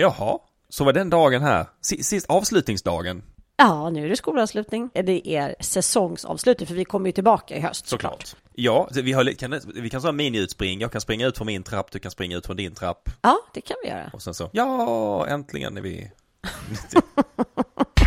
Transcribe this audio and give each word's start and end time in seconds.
Jaha, 0.00 0.38
så 0.68 0.84
var 0.84 0.92
den 0.92 1.10
dagen 1.10 1.42
här. 1.42 1.66
Sist 1.80 2.26
avslutningsdagen. 2.28 3.22
Ja, 3.56 3.90
nu 3.90 4.04
är 4.04 4.08
det 4.08 4.16
skolavslutning. 4.16 4.90
Det 4.92 5.28
är 5.28 5.54
säsongsavslutning, 5.60 6.66
för 6.66 6.74
vi 6.74 6.84
kommer 6.84 7.06
ju 7.06 7.12
tillbaka 7.12 7.56
i 7.56 7.60
höst. 7.60 7.88
Såklart. 7.88 8.36
Ja, 8.54 8.88
vi, 8.94 9.12
har, 9.12 9.32
kan, 9.32 9.60
vi 9.74 9.90
kan 9.90 10.02
ha 10.02 10.12
mini-utspring. 10.12 10.80
Jag 10.80 10.92
kan 10.92 11.00
springa 11.00 11.26
ut 11.26 11.36
från 11.36 11.46
min 11.46 11.62
trapp, 11.62 11.90
du 11.90 11.98
kan 11.98 12.10
springa 12.10 12.36
ut 12.36 12.46
från 12.46 12.56
din 12.56 12.74
trapp. 12.74 13.08
Ja, 13.22 13.38
det 13.54 13.60
kan 13.60 13.76
vi 13.82 13.88
göra. 13.88 14.10
Och 14.12 14.22
sen 14.22 14.34
så, 14.34 14.50
ja, 14.52 15.26
äntligen 15.26 15.76
är 15.76 15.80
vi... 15.82 16.10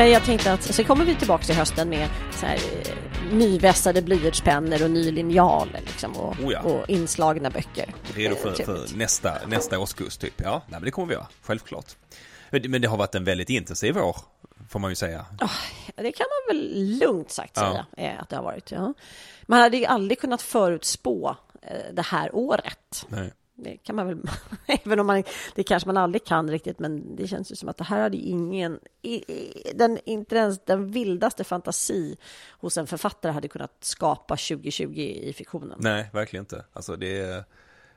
Men 0.00 0.10
jag 0.10 0.24
tänkte 0.24 0.52
att 0.52 0.62
så 0.62 0.84
kommer 0.84 1.04
vi 1.04 1.14
tillbaka 1.14 1.44
till 1.44 1.54
hösten 1.54 1.88
med 1.88 2.08
så 2.32 2.46
här, 2.46 2.54
eh, 2.56 3.32
nyvässade 3.32 4.02
blyertspennor 4.02 4.84
och 4.84 4.90
ny 4.90 5.10
linjal 5.10 5.68
liksom, 5.86 6.16
och, 6.16 6.36
oh 6.44 6.52
ja. 6.52 6.60
och, 6.60 6.90
inslagna 6.90 7.50
böcker. 7.50 7.94
Redo 8.14 8.34
för, 8.34 8.60
eh, 8.60 8.66
för 8.66 8.96
nästa, 8.96 9.46
nästa 9.46 9.78
årskurs 9.78 10.16
typ. 10.16 10.34
Ja, 10.36 10.62
nej, 10.66 10.80
men 10.80 10.82
det 10.82 10.90
kommer 10.90 11.08
vi 11.08 11.14
göra, 11.14 11.26
självklart. 11.42 11.96
Men 12.50 12.82
det 12.82 12.88
har 12.88 12.96
varit 12.96 13.14
en 13.14 13.24
väldigt 13.24 13.50
intensiv 13.50 13.98
år, 13.98 14.16
får 14.68 14.78
man 14.78 14.90
ju 14.90 14.94
säga. 14.94 15.26
Oh, 15.40 15.50
det 15.96 16.12
kan 16.12 16.26
man 16.30 16.56
väl 16.56 16.98
lugnt 16.98 17.30
sagt 17.30 17.56
säga 17.56 17.86
ja. 17.96 18.02
Eh, 18.02 18.20
att 18.20 18.28
det 18.28 18.36
har 18.36 18.42
varit. 18.42 18.70
Ja. 18.70 18.94
Man 19.42 19.60
hade 19.60 19.76
ju 19.76 19.84
aldrig 19.84 20.20
kunnat 20.20 20.42
förutspå 20.42 21.36
det 21.92 22.02
här 22.02 22.34
året. 22.34 23.06
Nej 23.08 23.32
det 23.62 23.76
kan 23.76 23.96
man 23.96 24.06
väl, 24.06 24.18
även 24.84 25.00
om 25.00 25.06
man, 25.06 25.22
det 25.54 25.62
kanske 25.62 25.86
man 25.86 25.96
aldrig 25.96 26.24
kan 26.24 26.50
riktigt, 26.50 26.78
men 26.78 27.16
det 27.16 27.28
känns 27.28 27.52
ju 27.52 27.56
som 27.56 27.68
att 27.68 27.76
det 27.76 27.84
här 27.84 28.00
hade 28.00 28.16
ingen, 28.16 28.78
den, 29.74 29.98
inte 30.04 30.36
ens 30.36 30.64
den 30.64 30.90
vildaste 30.90 31.44
fantasi 31.44 32.16
hos 32.50 32.78
en 32.78 32.86
författare 32.86 33.32
hade 33.32 33.48
kunnat 33.48 33.76
skapa 33.80 34.36
2020 34.36 35.00
i 35.00 35.32
fiktionen. 35.32 35.78
Nej, 35.80 36.10
verkligen 36.12 36.42
inte. 36.42 36.64
Alltså 36.72 36.96
det 36.96 37.18
är, 37.18 37.44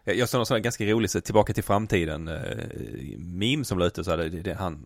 jag 0.04 0.30
såg 0.30 0.40
någon 0.40 0.46
sån 0.46 0.62
ganska 0.62 0.86
rolig, 0.86 1.10
tillbaka 1.24 1.54
till 1.54 1.64
framtiden, 1.64 2.28
eh, 2.28 2.58
meme 3.18 3.66
som 3.66 3.80
la 3.80 3.86
ute 3.86 4.04
så 4.04 4.12
hade 4.12 4.30
det, 4.30 4.42
det, 4.42 4.54
han, 4.54 4.86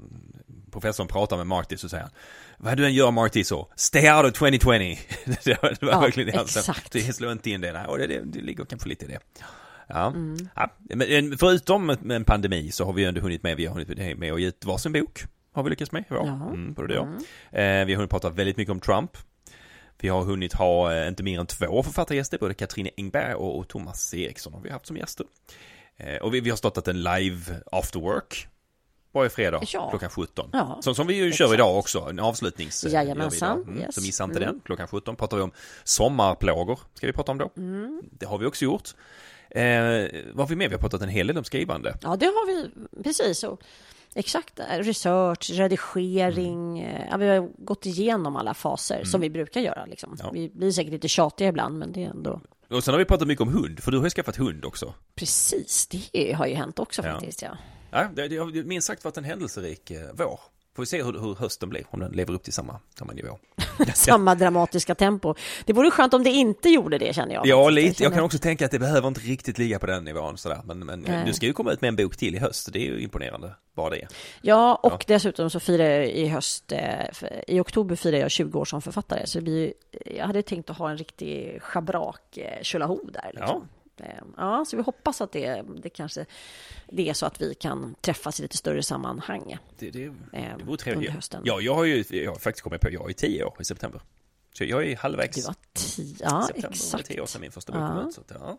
professorn 0.72 1.08
pratar 1.08 1.38
med 1.38 1.48
Marty 1.48 1.78
så 1.78 1.90
säger 1.90 2.04
han, 2.04 2.12
vad 2.58 2.78
du 2.78 2.86
än 2.86 2.94
gör 2.94 3.12
Marty 3.12 3.44
så, 3.44 3.68
stay 3.76 4.12
out 4.12 4.26
of 4.26 4.34
2020. 4.34 4.68
det 5.44 5.62
var, 5.62 5.70
det 5.80 5.86
var 5.86 5.94
ja, 5.94 6.00
verkligen 6.00 6.32
det 6.32 6.38
han 6.38 6.48
sa. 6.48 6.74
Det 6.92 7.16
slår 7.16 7.32
inte 7.32 7.50
in 7.50 7.62
det, 7.62 7.74
nej, 7.74 7.86
och 7.88 7.98
det, 7.98 8.08
det, 8.08 8.22
det 8.26 8.42
ligger 8.42 8.66
kanske 8.66 8.90
lite 8.90 9.06
i 9.06 9.08
det. 9.08 9.20
Ja. 9.88 10.08
Mm. 10.08 10.50
ja. 10.56 10.70
Men 10.80 11.38
förutom 11.38 11.90
en 11.90 12.26
pandemi 12.26 12.72
så 12.72 12.86
har 12.86 12.94
vi 12.94 13.06
ändå 13.06 13.22
hunnit 13.22 13.44
med, 13.44 13.58
vi 13.58 13.66
har 13.66 13.74
hunnit 13.74 14.18
med 14.18 14.34
att 14.34 14.42
ge 14.42 14.48
ut 14.48 14.66
varsin 14.66 14.92
bok. 14.92 15.24
Har 15.52 15.64
vi 15.64 15.70
lyckats 15.70 15.92
med 15.92 16.12
år. 16.12 16.28
Mm, 16.28 16.74
både 16.74 16.88
det 16.88 17.00
mm. 17.00 17.16
eh, 17.52 17.86
Vi 17.86 17.94
har 17.94 17.98
hunnit 17.98 18.12
prata 18.12 18.30
väldigt 18.30 18.58
mycket 18.58 18.72
om 18.72 18.80
Trump. 18.80 19.18
Vi 20.00 20.10
har 20.10 20.24
hunnit 20.24 20.54
ha 20.54 20.94
eh, 20.94 21.08
inte 21.08 21.24
mer 21.24 21.40
än 21.40 21.48
två 21.48 21.84
författargäster, 21.84 22.38
både 22.38 22.54
Katrine 22.54 22.90
Engberg 22.98 23.34
och, 23.34 23.60
och 23.60 23.68
Thomas 23.68 24.14
Eriksson 24.14 24.54
har 24.54 24.62
vi 24.62 24.70
haft 24.70 24.86
som 24.86 24.98
gäster. 24.98 25.26
Eh, 25.98 26.16
och 26.16 26.34
vi, 26.34 26.40
vi 26.40 26.50
har 26.50 26.58
startat 26.58 26.88
en 26.88 27.04
live 27.04 27.62
after 27.72 28.00
work 28.00 28.48
varje 29.12 29.30
fredag 29.30 29.62
ja. 29.68 29.90
klockan 29.90 30.10
17. 30.10 30.50
Ja, 30.54 30.80
som, 30.82 30.96
som 30.96 31.08
vi 31.08 31.16
ju 31.16 31.32
kör 31.32 31.54
idag 31.54 31.78
också, 31.78 32.00
en 32.00 32.20
avslutnings... 32.20 32.84
Jajamensan. 32.84 33.62
Mm, 33.62 33.82
yes. 33.82 33.96
Så 33.96 34.02
missa 34.02 34.24
inte 34.24 34.40
mm. 34.40 34.54
den, 34.54 34.62
klockan 34.66 34.88
17 34.88 35.16
pratar 35.16 35.38
vi 35.38 35.44
om 35.44 35.52
sommarplågor, 35.84 36.80
ska 36.94 37.08
vi 37.08 37.14
prata 37.14 37.32
om 37.32 37.38
då. 37.38 37.50
Mm. 37.58 38.02
Det 38.12 38.26
har 38.26 38.38
vi 38.38 38.46
också 38.46 38.66
gjort. 38.66 38.94
Eh, 39.50 40.22
vad 40.34 40.46
har 40.46 40.48
vi 40.48 40.56
mer? 40.56 40.68
Vi 40.68 40.76
har 40.76 40.82
pratat 40.82 41.02
en 41.02 41.10
hel 41.10 41.28
del 41.28 41.38
om 41.38 41.44
skrivande. 41.44 41.98
Ja, 42.02 42.16
det 42.16 42.26
har 42.26 42.48
vi, 42.48 42.70
precis. 43.04 43.44
Och 43.44 43.62
exakt, 44.16 44.60
research, 44.70 45.50
redigering. 45.50 46.80
Mm. 46.80 47.08
Ja, 47.12 47.18
vi 47.18 47.28
har 47.28 47.50
gått 47.58 47.86
igenom 47.86 48.36
alla 48.36 48.54
faser 48.54 48.96
mm. 48.96 49.06
som 49.06 49.22
vi 49.22 49.30
brukar 49.30 49.62
göra. 49.62 49.86
Liksom. 49.86 50.18
Ja. 50.20 50.32
Vi 50.32 50.50
blir 50.50 50.72
säkert 50.72 50.94
lite 50.94 51.08
tjatiga 51.08 51.48
ibland, 51.48 51.80
men 51.80 51.92
det 51.92 52.04
är 52.04 52.10
ändå... 52.10 52.42
Och 52.70 52.84
sen 52.84 52.94
har 52.94 53.00
vi 53.00 53.06
pratat 53.06 53.28
mycket 53.28 53.42
om 53.42 53.54
hund, 53.54 53.80
för 53.80 53.92
du 53.92 53.98
har 53.98 54.06
ju 54.06 54.10
skaffat 54.10 54.36
hund 54.36 54.66
också. 54.66 54.94
Precis, 55.16 55.88
det 55.88 56.34
har 56.34 56.48
ju 56.48 56.56
hänt 56.56 56.80
också 56.80 57.04
faktiskt, 57.04 57.42
ja. 57.42 57.58
Ja, 57.92 58.10
det, 58.16 58.28
det 58.28 58.38
har 58.38 58.64
minst 58.64 58.88
sagt 58.88 59.04
varit 59.04 59.18
en 59.18 59.24
händelserik 59.24 59.92
eh, 59.92 60.08
vår. 60.14 60.40
Får 60.78 60.82
vi 60.82 60.88
se 60.88 61.04
hur, 61.04 61.14
hur 61.14 61.36
hösten 61.36 61.70
blir, 61.70 61.86
om 61.90 62.00
den 62.00 62.12
lever 62.12 62.34
upp 62.34 62.44
till 62.44 62.54
samma, 62.54 62.80
samma 63.00 63.14
nivå. 63.14 63.38
samma 63.94 64.36
dramatiska 64.36 64.96
tempo. 64.96 65.36
Det 65.66 65.74
vore 65.74 65.92
skönt 65.92 66.14
om 66.14 66.24
det 66.24 66.30
inte 66.30 66.70
gjorde 66.70 66.98
det 66.98 67.16
känner 67.16 67.34
jag. 67.34 67.48
Ja, 67.48 67.70
lite. 67.70 68.04
Jag 68.04 68.14
kan 68.14 68.24
också 68.24 68.38
tänka 68.38 68.66
att 68.66 68.72
det 68.72 68.80
behöver 68.80 69.08
inte 69.08 69.20
riktigt 69.20 69.58
ligga 69.58 69.80
på 69.80 69.86
den 69.86 70.04
nivån 70.04 70.38
sådär. 70.38 70.62
Men, 70.66 70.80
men 70.80 71.26
du 71.26 71.34
ska 71.34 71.46
ju 71.46 71.54
komma 71.54 71.72
ut 71.72 71.82
med 71.82 71.88
en 71.88 71.96
bok 71.96 72.18
till 72.18 72.36
i 72.36 72.40
höst, 72.40 72.74
det 72.74 72.80
är 72.80 72.92
ju 72.92 73.00
imponerande, 73.00 73.54
bara 73.76 73.90
det. 73.90 74.08
Ja, 74.42 74.76
och 74.76 74.92
ja. 74.92 75.00
dessutom 75.08 75.50
så 75.50 75.60
firar 75.60 75.86
jag 75.86 76.08
i 76.08 76.28
höst, 76.28 76.72
eh, 76.72 77.26
i 77.48 77.60
oktober 77.60 77.96
firar 77.96 78.18
jag 78.18 78.32
20 78.32 78.60
år 78.60 78.66
som 78.66 78.82
författare. 78.82 79.28
Så 79.28 79.38
det 79.38 79.44
blir, 79.44 79.74
jag 80.06 80.26
hade 80.26 80.42
tänkt 80.42 80.70
att 80.70 80.78
ha 80.78 80.90
en 80.90 80.98
riktig 80.98 81.62
schabrak 81.62 82.38
eh, 82.38 82.62
tjolaho 82.62 83.00
där. 83.12 83.32
Liksom. 83.34 83.68
Ja. 83.72 83.77
Ehm, 84.02 84.34
ja, 84.38 84.66
så 84.66 84.78
vi 84.78 84.84
hoppas 84.84 85.22
att 85.22 85.32
det, 85.32 85.64
det 85.82 85.90
kanske 85.90 86.26
det 86.88 87.10
är 87.10 87.14
så 87.14 87.26
att 87.26 87.42
vi 87.42 87.56
kan 87.56 87.96
träffas 88.02 88.40
i 88.40 88.42
lite 88.44 88.58
större 88.58 88.84
sammanhang. 88.84 89.58
Det, 89.80 89.92
det, 89.92 90.10
det 90.32 90.38
ehm, 90.38 90.66
vore 90.66 90.78
trevligt. 90.78 91.12
Hösten. 91.12 91.42
Ja, 91.46 91.62
jag 91.62 91.76
har 91.76 91.84
ju 91.84 92.04
jag 92.10 92.32
har 92.32 92.40
faktiskt 92.40 92.64
kommit 92.64 92.82
på, 92.82 92.92
jag 92.92 93.10
är 93.10 93.14
tio 93.14 93.44
år 93.44 93.56
i 93.60 93.66
september. 93.66 94.02
Så 94.54 94.64
jag 94.64 94.88
är 94.88 94.96
halvvägs. 94.96 95.36
Du 95.36 95.42
var 95.42 95.56
tio, 95.74 96.16
ja 96.20 96.44
september, 96.48 96.70
exakt. 96.70 97.08
tio 97.08 97.22
år 97.22 97.26
sedan 97.26 97.42
min 97.42 97.52
första 97.52 97.72
bok 97.72 97.82
kom 97.82 98.08
ut. 98.08 98.14
Så, 98.14 98.22
ja. 98.28 98.58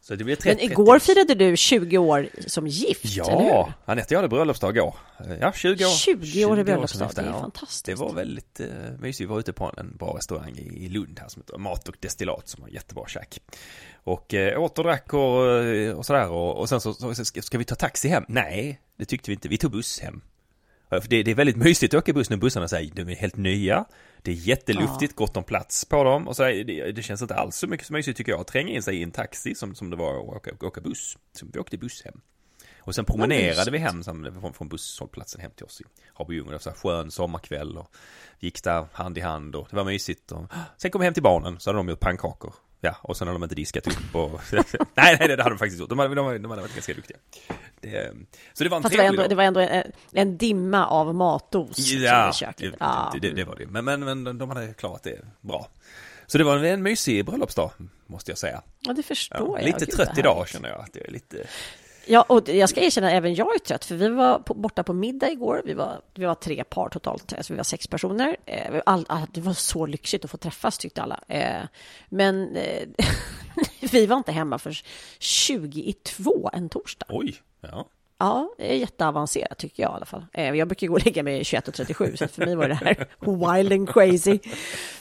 Så 0.00 0.14
det 0.14 0.24
blir 0.24 0.36
30, 0.36 0.48
Men 0.48 0.72
igår 0.72 0.98
firade 0.98 1.34
du 1.34 1.56
20 1.56 1.98
år 1.98 2.28
som 2.46 2.66
gift, 2.66 3.04
Ja, 3.04 3.72
Anette 3.84 4.06
och 4.06 4.12
jag 4.12 4.18
hade 4.18 4.28
bröllopsdag 4.28 4.76
igår. 4.76 4.94
Ja, 5.40 5.52
20 5.52 5.84
år. 5.84 5.90
20 5.90 6.44
år 6.44 6.58
i 6.58 6.64
bröllopsdag, 6.64 7.10
det 7.14 7.20
är 7.20 7.26
ja. 7.26 7.40
fantastiskt. 7.40 7.84
Det 7.84 7.94
var 7.94 8.12
väldigt 8.12 8.60
uh, 8.60 8.66
mysigt. 8.98 9.20
Vi 9.20 9.24
var 9.24 9.38
ute 9.38 9.52
på 9.52 9.72
en 9.76 9.96
bra 9.96 10.16
restaurang 10.16 10.58
i 10.58 10.88
Lund 10.88 11.18
här 11.20 11.28
som 11.28 11.42
heter 11.42 11.58
Mat 11.58 11.88
och 11.88 11.96
Destillat 12.00 12.48
som 12.48 12.62
har 12.62 12.70
jättebra 12.70 13.06
käk. 13.06 13.42
Och 14.04 14.34
eh, 14.34 14.62
åt 14.62 14.78
och 14.78 14.84
drack 14.84 15.14
och, 15.14 15.96
och 15.96 16.06
sådär 16.06 16.28
och, 16.28 16.56
och 16.56 16.68
sen 16.68 16.80
så, 16.80 16.94
så 16.94 17.24
ska, 17.24 17.42
ska 17.42 17.58
vi 17.58 17.64
ta 17.64 17.74
taxi 17.74 18.08
hem? 18.08 18.24
Nej, 18.28 18.80
det 18.96 19.04
tyckte 19.04 19.30
vi 19.30 19.34
inte. 19.34 19.48
Vi 19.48 19.58
tog 19.58 19.72
buss 19.72 20.00
hem. 20.00 20.20
Det, 20.90 21.22
det, 21.22 21.30
är 21.30 21.34
väldigt 21.34 21.56
mysigt 21.56 21.94
att 21.94 21.98
åka 21.98 22.12
buss 22.12 22.30
när 22.30 22.36
bussarna 22.36 22.68
säger 22.68 22.92
de 22.94 23.08
är 23.08 23.16
helt 23.16 23.36
nya. 23.36 23.84
Det 24.22 24.30
är 24.30 24.34
jätteluftigt, 24.34 25.12
ja. 25.16 25.24
gott 25.24 25.36
om 25.36 25.44
plats 25.44 25.84
på 25.84 26.04
dem. 26.04 26.28
Och 26.28 26.36
så 26.36 26.42
det, 26.42 26.92
det, 26.92 27.02
känns 27.02 27.22
inte 27.22 27.34
alls 27.34 27.56
så 27.56 27.66
mycket 27.66 27.86
så 27.86 27.92
mysigt 27.92 28.16
tycker 28.16 28.32
jag 28.32 28.40
att 28.40 28.46
tränga 28.46 28.68
in 28.68 28.82
sig 28.82 28.96
i 28.96 29.02
en 29.02 29.10
taxi 29.10 29.54
som, 29.54 29.74
som 29.74 29.90
det 29.90 29.96
var 29.96 30.18
att 30.18 30.36
åka, 30.36 30.66
åka 30.66 30.80
buss. 30.80 31.18
Så 31.32 31.46
vi 31.52 31.58
åkte 31.58 31.78
buss 31.78 32.02
hem. 32.04 32.20
Och 32.88 32.94
sen 32.94 33.04
promenerade 33.04 33.70
vi 33.70 33.78
hem 33.78 34.04
från, 34.04 34.52
från 34.54 34.68
busshållplatsen 34.68 35.40
hem 35.40 35.50
till 35.50 35.64
oss 35.64 35.80
i 35.80 35.84
Habojungen. 36.14 36.46
Det 36.46 36.52
var 36.52 36.58
så 36.58 36.70
här 36.70 36.76
skön 36.76 37.10
sommarkväll 37.10 37.78
och 37.78 37.94
gick 38.38 38.64
där 38.64 38.86
hand 38.92 39.18
i 39.18 39.20
hand 39.20 39.56
och 39.56 39.66
det 39.70 39.76
var 39.76 39.84
mysigt. 39.84 40.32
Och, 40.32 40.44
sen 40.76 40.90
kom 40.90 41.00
vi 41.00 41.04
hem 41.04 41.14
till 41.14 41.22
barnen 41.22 41.60
så 41.60 41.70
hade 41.70 41.78
de 41.78 41.88
gjort 41.88 42.00
pannkakor. 42.00 42.54
Ja, 42.80 42.96
och 43.02 43.16
sen 43.16 43.28
har 43.28 43.34
de 43.34 43.42
inte 43.42 43.54
diskat 43.54 43.86
upp 43.86 44.14
och... 44.14 44.40
nej, 44.94 45.16
nej, 45.18 45.28
det 45.28 45.42
hade 45.42 45.54
de 45.54 45.58
faktiskt 45.58 45.80
gjort. 45.80 45.88
De 45.88 45.98
hade, 45.98 46.14
de 46.14 46.26
hade, 46.26 46.38
de 46.38 46.50
hade 46.50 46.62
varit 46.62 46.74
ganska 46.74 46.94
duktiga. 46.94 47.16
Det, 47.80 48.12
så 48.52 48.64
det 48.64 48.70
var 48.70 48.76
en 48.76 48.82
Fast 48.82 48.92
det 48.92 48.98
var 48.98 49.08
ändå, 49.08 49.26
det 49.28 49.34
var 49.34 49.44
ändå 49.44 49.60
en, 49.60 49.92
en 50.12 50.38
dimma 50.38 50.86
av 50.86 51.14
matos 51.14 51.78
ja, 51.78 52.30
i 52.30 52.32
köket. 52.32 52.74
Ja, 52.80 53.10
det, 53.12 53.28
det, 53.28 53.34
det, 53.34 53.44
var 53.44 53.56
det. 53.56 53.66
Men, 53.66 53.84
men, 53.84 54.04
men 54.04 54.38
de 54.38 54.50
hade 54.50 54.74
klarat 54.74 55.02
det 55.02 55.20
bra. 55.40 55.68
Så 56.26 56.38
det 56.38 56.44
var 56.44 56.64
en 56.64 56.82
mysig 56.82 57.24
bröllopsdag, 57.24 57.70
måste 58.06 58.30
jag 58.30 58.38
säga. 58.38 58.62
Ja, 58.80 58.92
det 58.92 59.02
förstår 59.02 59.58
ja, 59.58 59.58
jag. 59.58 59.64
Lite 59.64 59.86
trött 59.86 60.18
idag 60.18 60.48
känner 60.48 60.68
jag. 60.68 60.80
Att 60.80 60.92
det 60.92 61.06
är 61.06 61.10
lite... 61.10 61.46
Ja, 62.10 62.24
och 62.28 62.48
jag 62.48 62.68
ska 62.68 62.80
erkänna, 62.80 63.10
även 63.10 63.34
jag 63.34 63.54
är 63.54 63.58
trött, 63.58 63.84
för 63.84 63.94
vi 63.94 64.08
var 64.08 64.38
på, 64.38 64.54
borta 64.54 64.82
på 64.82 64.92
middag 64.92 65.30
igår. 65.30 65.62
Vi 65.64 65.74
var, 65.74 66.00
vi 66.14 66.24
var 66.24 66.34
tre 66.34 66.64
par 66.64 66.88
totalt, 66.88 67.32
alltså 67.32 67.52
vi 67.52 67.56
var 67.56 67.64
sex 67.64 67.86
personer. 67.86 68.36
Eh, 68.46 68.82
all, 68.86 69.04
all, 69.08 69.26
det 69.32 69.40
var 69.40 69.52
så 69.52 69.86
lyxigt 69.86 70.24
att 70.24 70.30
få 70.30 70.36
träffas, 70.36 70.78
tyckte 70.78 71.02
alla. 71.02 71.20
Eh, 71.28 71.62
men 72.08 72.56
eh, 72.56 72.88
vi 73.92 74.06
var 74.06 74.16
inte 74.16 74.32
hemma 74.32 74.58
för 74.58 74.80
20 75.18 75.80
i 75.80 75.92
två 75.92 76.50
en 76.52 76.68
torsdag. 76.68 77.06
Oj, 77.08 77.36
ja. 77.60 77.88
Ja, 78.20 78.54
det 78.58 78.72
är 78.72 78.76
jätteavancerat 78.76 79.58
tycker 79.58 79.82
jag 79.82 79.92
i 79.92 79.94
alla 79.94 80.06
fall. 80.06 80.26
Eh, 80.32 80.54
jag 80.54 80.68
brukar 80.68 80.86
gå 80.86 80.94
och 80.94 81.04
lägga 81.04 81.22
mig 81.22 81.42
21.37 81.42 82.16
så 82.16 82.28
för 82.28 82.46
mig 82.46 82.54
var 82.54 82.68
det 82.68 82.74
här 82.74 83.06
wild 83.56 83.72
and 83.72 83.88
crazy. 83.88 84.38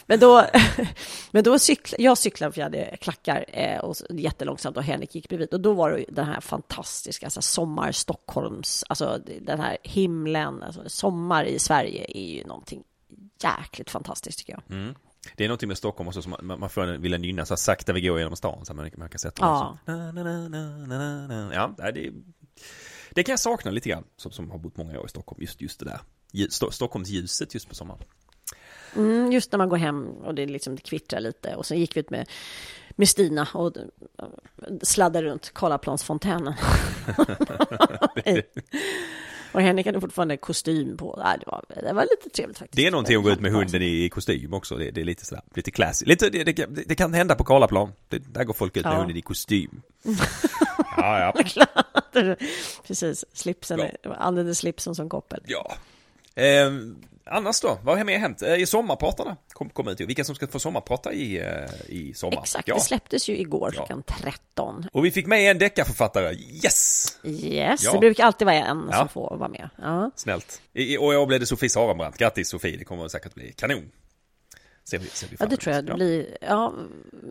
Men 0.06 0.20
då, 0.20 0.46
men 1.32 1.44
då 1.44 1.60
cyklade 1.60 2.04
jag 2.04 2.18
cyklade 2.18 2.54
för 2.54 2.62
jag 2.62 2.66
hade 2.66 2.98
klackar 2.98 3.46
eh, 3.48 3.80
och 3.80 3.96
jättelångsamt 4.10 4.78
och 4.78 4.84
Henrik 4.84 5.16
gick 5.16 5.30
bredvid 5.30 5.54
och 5.54 5.62
då 5.62 5.74
var 5.74 5.92
det 5.92 6.06
den 6.10 6.26
här 6.26 6.42
fantastiska 6.42 7.26
alltså, 7.26 7.42
sommar 7.42 7.92
Stockholms, 7.92 8.84
alltså 8.90 9.22
den 9.42 9.60
här 9.60 9.78
himlen, 9.84 10.64
alltså, 10.64 10.82
sommar 10.88 11.44
i 11.44 11.60
Sverige 11.60 12.06
är 12.10 12.36
ju 12.36 12.46
någonting 12.46 12.84
jäkligt 13.44 13.90
fantastiskt 13.90 14.40
tycker 14.40 14.54
jag. 14.54 14.78
Mm. 14.78 14.96
Det 15.36 15.44
är 15.44 15.48
någonting 15.48 15.68
med 15.68 15.78
Stockholm 15.78 16.08
också 16.08 16.22
som 16.22 16.36
man, 16.42 16.60
man 16.60 16.70
får 16.70 16.98
vilja 16.98 17.18
nynna 17.18 17.46
så 17.46 17.58
sakta 17.58 17.94
vi 17.94 18.02
går 18.02 18.20
genom 18.20 18.36
stan 18.36 18.66
så 18.66 18.74
man, 18.74 18.90
man 18.98 19.10
kan 19.10 19.20
sätta 19.20 19.46
ja. 19.46 19.78
Na, 19.86 20.12
na, 20.12 20.48
na, 21.28 21.54
ja, 21.54 21.92
det 21.92 22.08
är 22.08 22.14
det 23.18 23.24
kan 23.24 23.34
jag 23.34 23.40
sakna 23.40 23.72
lite 23.72 23.90
grann, 23.90 24.04
som, 24.18 24.32
som 24.32 24.52
har 24.52 24.58
bott 24.58 24.78
många 24.78 25.00
år 25.00 25.06
i 25.06 25.10
Stockholm, 25.10 25.42
just, 25.42 25.62
just 25.62 25.80
det 25.80 25.86
där. 25.86 26.00
Sto 26.50 26.72
Stockholmsljuset 26.72 27.54
just 27.54 27.70
på 27.70 27.76
sommaren. 27.76 28.04
Mm, 28.96 29.32
just 29.32 29.52
när 29.52 29.58
man 29.58 29.70
går 29.70 29.78
hem 29.78 30.08
och 30.08 30.36
det, 30.36 30.46
liksom, 30.46 30.76
det 30.76 30.82
kvittrar 30.82 31.20
lite. 31.20 31.56
Och 31.56 31.66
så 31.66 31.76
gick 31.76 31.96
vi 31.96 32.00
ut 32.00 32.10
med, 32.10 32.30
med 32.90 33.10
Stina 33.10 33.48
och 33.54 33.74
sladdade 34.82 35.28
runt 35.28 35.54
Karlaplansfontänen. 35.54 36.54
och 39.58 39.64
Henrik 39.64 39.86
hade 39.86 40.02
fortfarande 40.02 40.38
kostym 40.38 40.98
på. 40.98 41.22
Nej, 41.24 41.38
det, 41.40 41.52
var, 41.52 41.64
det 41.88 41.94
var 41.94 42.02
lite 42.02 42.36
trevligt 42.36 42.58
faktiskt. 42.58 42.76
Det 42.76 42.88
är 42.88 42.92
någonting 42.92 43.18
att 43.18 43.24
gå 43.24 43.30
ut 43.32 43.40
med 43.40 43.52
hunden 43.52 43.82
i, 43.82 44.04
i 44.04 44.10
kostym 44.10 44.54
också. 44.54 44.76
Det, 44.76 44.92
det, 44.92 45.02
är 45.02 45.06
lite 45.06 45.26
sådär, 45.26 45.44
lite 45.56 45.72
classy. 45.72 46.06
Lite, 46.06 46.30
det, 46.30 46.44
det, 46.44 46.66
det 46.88 46.96
kan 46.96 47.14
hända 47.14 47.36
på 47.36 47.44
Karlaplan. 47.44 47.92
där 48.10 48.44
går 48.44 48.54
folk 48.54 48.78
ut 48.78 48.84
med 48.84 48.94
ja. 48.94 48.98
hunden 48.98 49.18
i 49.18 49.22
kostym. 49.22 49.82
ja, 50.98 51.34
ja. 51.34 52.36
Precis, 52.88 53.26
slipsen, 53.34 53.82
ja. 54.04 54.16
använde 54.16 54.56
slipsen 54.56 54.96
som 54.96 55.10
koppel. 55.10 55.44
Ja. 55.46 55.76
Eh, 56.44 56.72
annars 57.30 57.62
då, 57.62 57.80
vad 57.84 57.98
har 57.98 58.06
mer 58.06 58.18
hänt? 58.18 58.42
Eh, 58.42 58.56
I 58.56 58.66
sommarpratarna 58.66 59.38
kom, 59.54 59.70
kom 59.70 59.88
ut 59.88 60.02
vilka 60.02 60.24
som 60.24 60.36
ska 60.36 60.48
få 60.48 60.60
sommarprata 60.60 61.14
i, 61.14 61.40
eh, 61.40 61.46
i 61.88 62.14
sommar. 62.14 62.42
Exakt, 62.42 62.68
ja. 62.68 62.76
det 62.76 62.82
släpptes 62.82 63.30
ju 63.30 63.38
igår 63.38 63.72
klockan 63.72 64.04
ja. 64.08 64.14
13. 64.22 64.86
Och 64.94 65.06
vi 65.06 65.12
fick 65.12 65.26
med 65.28 65.52
en 65.52 65.58
deckarförfattare, 65.58 66.34
yes! 66.34 67.08
Yes, 67.24 67.84
ja. 67.84 67.92
det 67.92 68.00
brukar 68.00 68.26
alltid 68.26 68.46
vara 68.46 68.56
en 68.56 68.92
som 68.94 69.10
får 69.10 69.38
vara 69.38 69.50
med. 69.50 69.70
Snällt. 70.16 70.62
I, 70.74 70.98
och 70.98 71.14
jag 71.14 71.28
blev 71.28 71.40
det 71.40 71.46
Sofie 71.46 71.70
Sarenbrant, 71.70 72.18
grattis 72.18 72.50
Sofie, 72.50 72.78
det 72.78 72.86
kommer 72.86 73.08
säkert 73.08 73.34
bli 73.34 73.54
kanon. 73.54 73.92
Ser 74.88 75.00
vi, 75.00 75.08
ser 75.08 75.28
vi 75.28 75.38
ja, 75.40 75.46
det 75.46 75.58
tror 75.58 75.76
jag 75.76 75.86
det 75.86 75.94
blir. 75.94 76.38
Ja, 76.42 76.74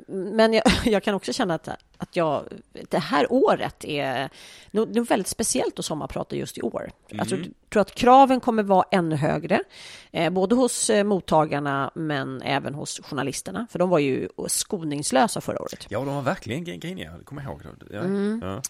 men 0.07 0.53
jag, 0.53 0.63
jag, 0.85 1.03
kan 1.03 1.15
också 1.15 1.33
känna 1.33 1.55
att, 1.55 1.69
att 1.97 2.17
jag, 2.17 2.45
det 2.89 2.99
här 2.99 3.33
året 3.33 3.85
är 3.85 4.31
nog, 4.71 5.09
väldigt 5.09 5.27
speciellt 5.27 5.79
att 5.79 5.85
sommarprata 5.85 6.37
just 6.37 6.59
i 6.59 6.63
år. 6.63 6.91
Mm. 7.09 7.21
Alltså, 7.21 7.37
jag 7.37 7.47
tror 7.71 7.81
att 7.81 7.95
kraven 7.95 8.41
kommer 8.41 8.63
vara 8.63 8.87
ännu 8.91 9.17
högre, 9.17 9.61
eh, 10.13 10.31
både 10.31 10.55
hos 10.55 10.91
eh, 10.91 11.05
mottagarna 11.05 11.91
men 11.95 12.43
även 12.43 12.75
hos 12.75 13.01
journalisterna. 13.01 13.67
För 13.71 13.79
de 13.79 13.91
var 13.91 13.99
ju 13.99 14.29
skoningslösa 14.47 15.41
förra 15.41 15.63
året. 15.63 15.87
Ja, 15.89 15.99
de 15.99 16.15
var 16.15 16.23
verkligen 16.23 16.65
griniga, 16.65 17.13
kommer 17.25 17.43
jag 17.43 17.51
ihåg. 17.51 17.63
Ja. 17.91 17.99
Mm. 17.99 18.41
Ja. 18.45 18.63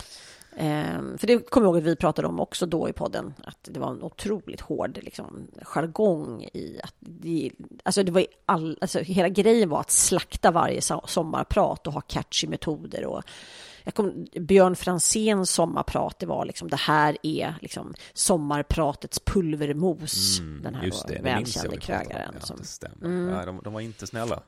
Ehm, 0.58 1.18
för 1.18 1.26
det 1.26 1.50
kommer 1.50 1.66
jag 1.66 1.74
ihåg 1.74 1.82
att 1.82 1.92
vi 1.92 1.96
pratade 1.96 2.28
om 2.28 2.40
också 2.40 2.66
då 2.66 2.88
i 2.88 2.92
podden, 2.92 3.34
att 3.44 3.58
det 3.62 3.80
var 3.80 3.90
en 3.90 4.02
otroligt 4.02 4.60
hård 4.60 4.98
liksom, 5.02 5.48
jargong 5.62 6.42
i 6.42 6.80
att 6.82 6.94
det, 7.00 7.50
alltså 7.82 8.02
det 8.02 8.12
var 8.12 8.26
all, 8.46 8.78
alltså 8.80 8.98
hela 8.98 9.28
grejen 9.28 9.68
var 9.68 9.80
att 9.80 9.90
slakta 9.90 10.50
varje 10.50 10.80
sommarprat 11.06 11.86
och 11.86 11.92
ha 11.92 12.00
catchy 12.00 12.46
metoder 12.46 13.06
och 13.06 13.22
kom, 13.94 14.26
Björn 14.40 14.76
Franzéns 14.76 15.50
sommarprat, 15.50 16.18
det 16.18 16.26
var 16.26 16.44
liksom 16.44 16.68
det 16.68 16.76
här 16.76 17.16
är 17.22 17.54
liksom 17.60 17.94
sommarpratets 18.12 19.20
pulvermos, 19.20 20.38
mm, 20.38 20.62
den 20.62 20.74
här 20.74 20.92
det, 21.08 21.22
välkände 21.22 21.76
krögaren. 21.76 22.34
Ja, 22.40 22.46
som, 22.46 22.58
mm. 23.02 23.28
ja, 23.28 23.46
de, 23.46 23.60
de 23.64 23.72
var 23.72 23.80
inte 23.80 24.06
snälla. 24.06 24.42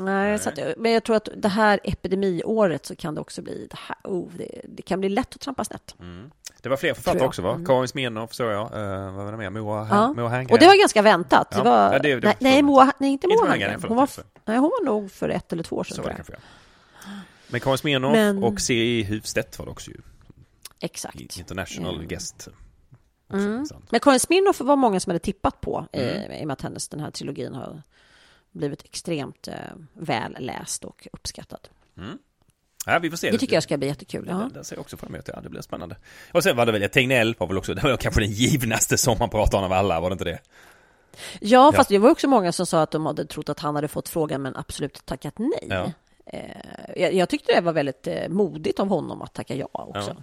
Nej, 0.00 0.38
Så 0.38 0.48
att, 0.48 0.58
men 0.76 0.92
jag 0.92 1.04
tror 1.04 1.16
att 1.16 1.28
det 1.36 1.48
här 1.48 1.80
epidemiåret 1.84 2.86
så 2.86 2.96
kan 2.96 3.14
det 3.14 3.20
också 3.20 3.42
bli 3.42 3.66
det 3.70 3.78
här, 3.78 3.96
oh, 4.04 4.28
det, 4.36 4.60
det 4.68 4.82
kan 4.82 5.00
bli 5.00 5.08
lätt 5.08 5.34
att 5.34 5.40
trampa 5.40 5.64
snett. 5.64 5.94
Mm. 6.00 6.30
Det 6.62 6.68
var 6.68 6.76
fler 6.76 6.94
författare 6.94 7.26
också 7.26 7.42
va? 7.42 7.52
Mm. 7.52 7.66
Karin 7.66 7.88
Smirnoff 7.88 8.34
såg 8.34 8.50
jag, 8.50 8.64
uh, 8.64 9.14
vad 9.14 9.24
var 9.24 9.32
det 9.32 9.38
mer? 9.38 9.50
Moa, 9.50 9.88
ja. 9.90 10.12
Moa. 10.12 10.40
Och 10.50 10.58
det 10.58 10.66
var 10.66 10.80
ganska 10.80 11.02
väntat. 11.02 11.48
Ja. 11.50 11.58
Det 11.58 11.64
var, 11.64 11.92
ja, 11.92 11.98
det, 11.98 12.14
det 12.14 12.26
nej, 12.26 12.36
nej, 12.40 12.62
Moa, 12.62 12.92
nej, 12.98 13.10
inte 13.10 13.28
Moa 13.28 13.46
Herngren. 13.48 13.82
Hon 13.88 13.96
var, 13.96 14.08
nej, 14.44 14.58
hon 14.58 14.70
var 14.70 14.84
nog 14.84 15.10
för 15.10 15.28
ett 15.28 15.52
eller 15.52 15.62
två 15.62 15.76
år 15.76 15.84
sedan. 15.84 15.96
Så 15.96 16.02
var 16.02 16.10
det 16.10 16.36
Men 17.48 17.60
Karin 17.60 17.78
Smirnoff 17.78 18.12
men... 18.12 18.44
och 18.44 18.60
C.I. 18.60 19.04
Hufstedt 19.04 19.58
var 19.58 19.66
det 19.66 19.72
också 19.72 19.90
ju. 19.90 19.96
Exakt. 20.80 21.38
International 21.38 21.94
mm. 21.94 22.08
guest. 22.08 22.48
Mm. 23.32 23.66
Men 23.90 24.00
Karin 24.00 24.20
Smirnoff 24.20 24.60
var 24.60 24.76
många 24.76 25.00
som 25.00 25.10
hade 25.10 25.18
tippat 25.18 25.60
på 25.60 25.86
mm. 25.92 26.32
i 26.32 26.42
och 26.42 26.46
med 26.46 26.52
att 26.52 26.62
hennes, 26.62 26.88
den 26.88 27.00
här 27.00 27.10
trilogin 27.10 27.54
har 27.54 27.82
blivit 28.52 28.84
extremt 28.84 29.48
eh, 29.48 29.54
väl 29.92 30.36
läst 30.38 30.84
och 30.84 31.08
uppskattad. 31.12 31.68
Mm. 31.98 32.18
Ja, 32.86 32.98
vi 32.98 33.10
får 33.10 33.16
se. 33.16 33.30
Det 33.30 33.38
tycker 33.38 33.56
jag 33.56 33.62
ska 33.62 33.76
bli 33.76 33.88
jättekul. 33.88 34.26
Ja. 34.28 34.34
Det, 34.34 34.58
det 34.58 34.64
ser 34.64 34.76
jag 34.76 34.80
också 34.80 34.96
fram 34.96 35.14
emot. 35.14 35.28
Ja, 35.34 35.40
det 35.40 35.48
blir 35.48 35.60
spännande. 35.60 35.96
Och 36.32 36.42
sen 36.42 36.56
var 36.56 36.66
det 36.66 36.72
väl, 36.72 36.88
Tegnell 36.88 37.34
var 37.38 37.46
väl 37.46 37.58
också, 37.58 37.74
det 37.74 37.82
var 37.82 37.96
kanske 37.96 38.20
den 38.20 38.30
givnaste 38.30 38.98
sommarprataren 38.98 39.64
av 39.64 39.72
alla, 39.72 40.00
var 40.00 40.10
det 40.10 40.14
inte 40.14 40.24
det? 40.24 40.38
Ja, 41.40 41.72
fast 41.72 41.90
ja. 41.90 41.94
det 41.94 42.02
var 42.02 42.10
också 42.10 42.28
många 42.28 42.52
som 42.52 42.66
sa 42.66 42.82
att 42.82 42.90
de 42.90 43.06
hade 43.06 43.26
trott 43.26 43.48
att 43.48 43.60
han 43.60 43.74
hade 43.74 43.88
fått 43.88 44.08
frågan 44.08 44.42
men 44.42 44.56
absolut 44.56 45.06
tackat 45.06 45.38
nej. 45.38 45.66
Ja. 45.68 45.92
Eh, 46.26 46.40
jag, 46.96 47.14
jag, 47.14 47.28
tyckte 47.28 47.54
det 47.54 47.60
var 47.60 47.72
väldigt 47.72 48.06
eh, 48.06 48.28
modigt 48.28 48.80
av 48.80 48.88
honom 48.88 49.22
att 49.22 49.34
tacka 49.34 49.54
ja 49.54 49.68
också. 49.72 50.16
Ja. 50.16 50.22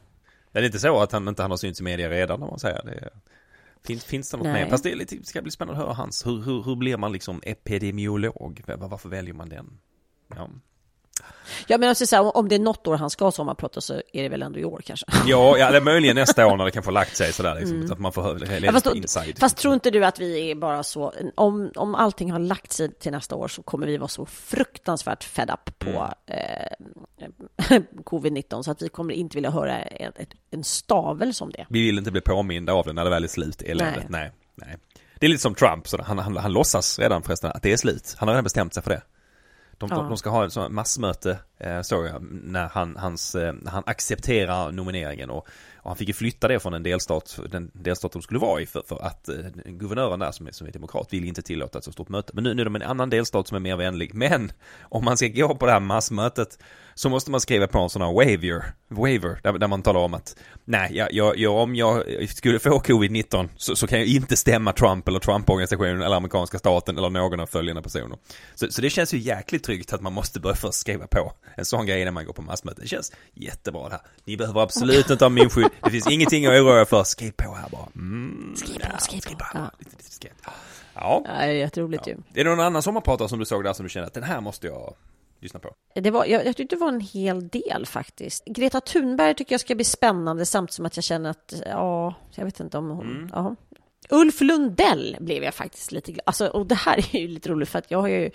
Det 0.51 0.59
är 0.59 0.63
inte 0.63 0.79
så 0.79 0.99
att 0.99 1.11
han 1.11 1.27
inte 1.27 1.41
han 1.41 1.51
har 1.51 1.57
synts 1.57 1.79
i 1.79 1.83
media 1.83 2.09
redan, 2.09 2.43
om 2.43 2.49
man 2.49 2.59
säger 2.59 2.83
det. 2.85 3.09
Finns, 3.83 4.05
finns 4.05 4.29
det 4.31 4.37
något 4.37 4.47
Nej. 4.47 4.63
mer? 4.63 4.69
Fast 4.69 4.83
det, 4.83 4.95
lite, 4.95 5.15
det 5.15 5.25
ska 5.25 5.41
bli 5.41 5.51
spännande 5.51 5.81
att 5.81 5.87
höra 5.87 5.95
hans. 5.95 6.25
Hur, 6.25 6.41
hur, 6.41 6.63
hur 6.63 6.75
blir 6.75 6.97
man 6.97 7.11
liksom 7.11 7.41
epidemiolog? 7.43 8.63
Varför 8.77 9.09
väljer 9.09 9.33
man 9.33 9.49
den? 9.49 9.79
Ja. 10.35 10.49
Ja, 11.67 11.77
men 11.77 11.89
alltså, 11.89 12.05
så 12.05 12.15
här, 12.15 12.37
om 12.37 12.49
det 12.49 12.55
är 12.55 12.59
något 12.59 12.87
år 12.87 12.97
han 12.97 13.09
ska 13.09 13.31
sommarprata 13.31 13.81
så 13.81 13.93
är 14.13 14.23
det 14.23 14.29
väl 14.29 14.41
ändå 14.41 14.59
i 14.59 14.65
år 14.65 14.81
kanske. 14.85 15.05
Ja, 15.25 15.57
ja 15.57 15.71
det 15.71 15.77
är 15.77 15.81
möjligen 15.81 16.15
nästa 16.15 16.47
år 16.47 16.57
när 16.57 16.65
det 16.65 16.71
kan 16.71 16.83
få 16.83 16.91
lagt 16.91 17.15
sig 17.17 17.33
sådär 17.33 17.55
liksom, 17.55 17.77
mm. 17.77 17.91
att 17.91 17.99
man 17.99 18.11
får 18.11 18.63
ja, 18.63 18.71
fast, 18.71 18.95
inside. 18.95 19.39
Fast 19.39 19.57
tror 19.57 19.73
inte 19.73 19.91
du 19.91 20.05
att 20.05 20.19
vi 20.19 20.51
är 20.51 20.55
bara 20.55 20.83
så, 20.83 21.13
om, 21.35 21.71
om 21.75 21.95
allting 21.95 22.31
har 22.31 22.39
lagt 22.39 22.71
sig 22.71 22.93
till 22.93 23.11
nästa 23.11 23.35
år 23.35 23.47
så 23.47 23.63
kommer 23.63 23.87
vi 23.87 23.97
vara 23.97 24.07
så 24.07 24.25
fruktansvärt 24.25 25.23
fed 25.23 25.49
up 25.49 25.79
på 25.79 25.89
mm. 25.89 27.31
eh, 27.57 27.81
covid-19 28.03 28.61
så 28.61 28.71
att 28.71 28.81
vi 28.81 28.89
kommer 28.89 29.13
inte 29.13 29.37
vilja 29.37 29.51
höra 29.51 29.81
en, 29.81 30.11
en 30.51 30.63
stavelse 30.63 31.43
om 31.43 31.51
det. 31.51 31.65
Vi 31.69 31.85
vill 31.85 31.97
inte 31.97 32.11
bli 32.11 32.21
påminda 32.21 32.73
av 32.73 32.85
det 32.85 32.93
när 32.93 33.03
det 33.03 33.09
väl 33.09 33.23
är 33.23 33.27
slut, 33.27 33.61
eländet. 33.61 34.09
Nej. 34.09 34.31
nej, 34.55 34.67
nej. 34.67 34.77
Det 35.19 35.25
är 35.25 35.29
lite 35.29 35.41
som 35.41 35.55
Trump, 35.55 35.87
så 35.87 36.01
han, 36.01 36.19
han, 36.19 36.37
han 36.37 36.53
låtsas 36.53 36.99
redan 36.99 37.23
förresten 37.23 37.51
att 37.51 37.63
det 37.63 37.73
är 37.73 37.77
slut. 37.77 38.15
Han 38.17 38.27
har 38.27 38.35
redan 38.35 38.43
bestämt 38.43 38.73
sig 38.73 38.83
för 38.83 38.89
det. 38.89 39.01
De, 39.77 39.89
ja. 39.91 39.95
de 39.95 40.17
ska 40.17 40.29
ha 40.29 40.45
ett 40.45 40.71
massmöte, 40.71 41.39
eh, 41.57 41.81
såg 41.81 42.05
jag, 42.05 42.27
när 42.31 42.67
han, 42.67 42.95
hans, 42.95 43.35
eh, 43.35 43.53
han 43.65 43.83
accepterar 43.85 44.71
nomineringen 44.71 45.29
och, 45.29 45.47
och, 45.87 45.91
han 45.91 45.97
fick 45.97 46.07
ju 46.07 46.13
flytta 46.13 46.47
det 46.47 46.59
från 46.59 46.73
en 46.73 46.83
delstat, 46.83 47.39
den 47.49 47.71
delstat 47.73 48.11
de 48.11 48.21
skulle 48.21 48.39
vara 48.39 48.61
i 48.61 48.65
för, 48.65 48.83
för 48.87 49.05
att 49.05 49.29
eh, 49.29 49.35
guvernören 49.65 50.19
där 50.19 50.31
som 50.31 50.47
är, 50.47 50.51
som 50.51 50.67
är 50.67 50.71
demokrat 50.71 51.13
vill 51.13 51.25
inte 51.25 51.41
tillåta 51.41 51.77
ett 51.77 51.83
så 51.83 51.91
stort 51.91 52.09
möte. 52.09 52.31
Men 52.35 52.43
nu, 52.43 52.53
nu 52.53 52.61
är 52.61 52.65
de 52.65 52.75
en 52.75 52.81
annan 52.81 53.09
delstat 53.09 53.47
som 53.47 53.55
är 53.55 53.59
mer 53.59 53.77
vänlig. 53.77 54.13
Men 54.13 54.51
om 54.81 55.05
man 55.05 55.17
ska 55.17 55.27
gå 55.27 55.55
på 55.55 55.65
det 55.65 55.71
här 55.71 55.79
massmötet 55.79 56.59
så 56.97 57.09
måste 57.09 57.31
man 57.31 57.41
skriva 57.41 57.67
på 57.67 57.79
en 57.79 57.89
sån 57.89 58.01
här 58.01 58.13
waiver, 58.13 58.63
waiver 58.87 59.39
där, 59.43 59.53
där 59.57 59.67
man 59.67 59.81
talar 59.81 59.99
om 59.99 60.13
att 60.13 60.35
nej, 60.65 60.89
jag, 60.93 61.13
jag, 61.13 61.37
jag, 61.37 61.55
om 61.55 61.75
jag 61.75 62.03
skulle 62.29 62.59
få 62.59 62.79
covid-19 62.79 63.49
så, 63.57 63.75
så, 63.75 63.87
kan 63.87 63.99
jag 63.99 64.07
inte 64.07 64.37
stämma 64.37 64.73
Trump 64.73 65.07
eller 65.07 65.19
Trump-organisationen 65.19 66.01
eller 66.01 66.15
amerikanska 66.15 66.59
staten 66.59 66.97
eller 66.97 67.09
någon 67.09 67.39
av 67.39 67.45
följande 67.45 67.81
personer. 67.81 68.17
Så, 68.55 68.67
så 68.71 68.81
det 68.81 68.89
känns 68.89 69.13
ju 69.13 69.17
jäkligt 69.17 69.63
tryggt 69.63 69.93
att 69.93 70.01
man 70.01 70.13
måste 70.13 70.39
börja 70.39 70.55
först 70.55 70.79
skriva 70.79 71.07
på 71.07 71.33
en 71.55 71.65
sån 71.65 71.85
grej 71.85 72.05
när 72.05 72.11
man 72.11 72.25
går 72.25 72.33
på 72.33 72.41
massmöte. 72.41 72.81
Det 72.81 72.87
känns 72.87 73.11
jättebra 73.33 73.83
det 73.83 73.91
här. 73.91 74.01
Ni 74.25 74.37
behöver 74.37 74.61
absolut 74.61 75.09
inte 75.09 75.25
ha 75.25 75.29
min 75.29 75.49
skydd. 75.49 75.69
Det 75.83 75.89
finns 75.91 76.07
ingenting 76.07 76.45
att 76.45 76.51
oroa 76.51 76.85
för. 76.85 77.03
Skriv 77.03 77.31
på 77.31 77.53
här 77.53 77.69
bara. 77.69 77.87
Mm, 77.95 78.53
skriv 78.55 78.79
på, 78.79 78.97
skriv 78.99 79.21
på. 79.21 79.45
Ja. 79.53 79.71
Ja. 80.93 81.21
Ja, 81.25 81.31
det 81.31 81.37
är 81.37 81.47
jätteroligt 81.47 82.07
ja. 82.07 82.13
ju. 82.13 82.41
Är 82.41 82.43
det 82.43 82.49
någon 82.49 82.59
annan 82.59 82.81
sommarpratare 82.81 83.29
som 83.29 83.39
du 83.39 83.45
såg 83.45 83.63
där 83.63 83.73
som 83.73 83.83
du 83.83 83.89
känner 83.89 84.07
att 84.07 84.13
den 84.13 84.23
här 84.23 84.41
måste 84.41 84.67
jag 84.67 84.93
lyssna 85.39 85.59
på? 85.59 85.69
Det 85.95 86.11
var, 86.11 86.25
jag, 86.25 86.45
jag 86.45 86.55
tyckte 86.55 86.75
det 86.75 86.79
var 86.79 86.89
en 86.89 87.01
hel 87.01 87.47
del 87.47 87.85
faktiskt. 87.85 88.45
Greta 88.45 88.81
Thunberg 88.81 89.35
tycker 89.35 89.53
jag 89.53 89.61
ska 89.61 89.75
bli 89.75 89.83
spännande 89.83 90.45
samtidigt 90.45 90.73
som 90.73 90.85
att 90.85 90.97
jag 90.97 91.03
känner 91.03 91.29
att, 91.29 91.53
ja, 91.65 92.13
jag 92.35 92.45
vet 92.45 92.59
inte 92.59 92.77
om 92.77 92.89
hon, 92.89 93.05
mm. 93.05 93.29
ja. 93.33 93.55
Ulf 94.09 94.41
Lundell 94.41 95.17
blev 95.19 95.43
jag 95.43 95.53
faktiskt 95.53 95.91
lite 95.91 96.11
glad. 96.11 96.23
Alltså, 96.25 96.47
och 96.47 96.65
det 96.65 96.75
här 96.75 96.97
är 96.97 97.19
ju 97.19 97.27
lite 97.27 97.49
roligt 97.49 97.69
för 97.69 97.79
att 97.79 97.91
jag 97.91 98.01
har 98.01 98.07
ju 98.07 98.31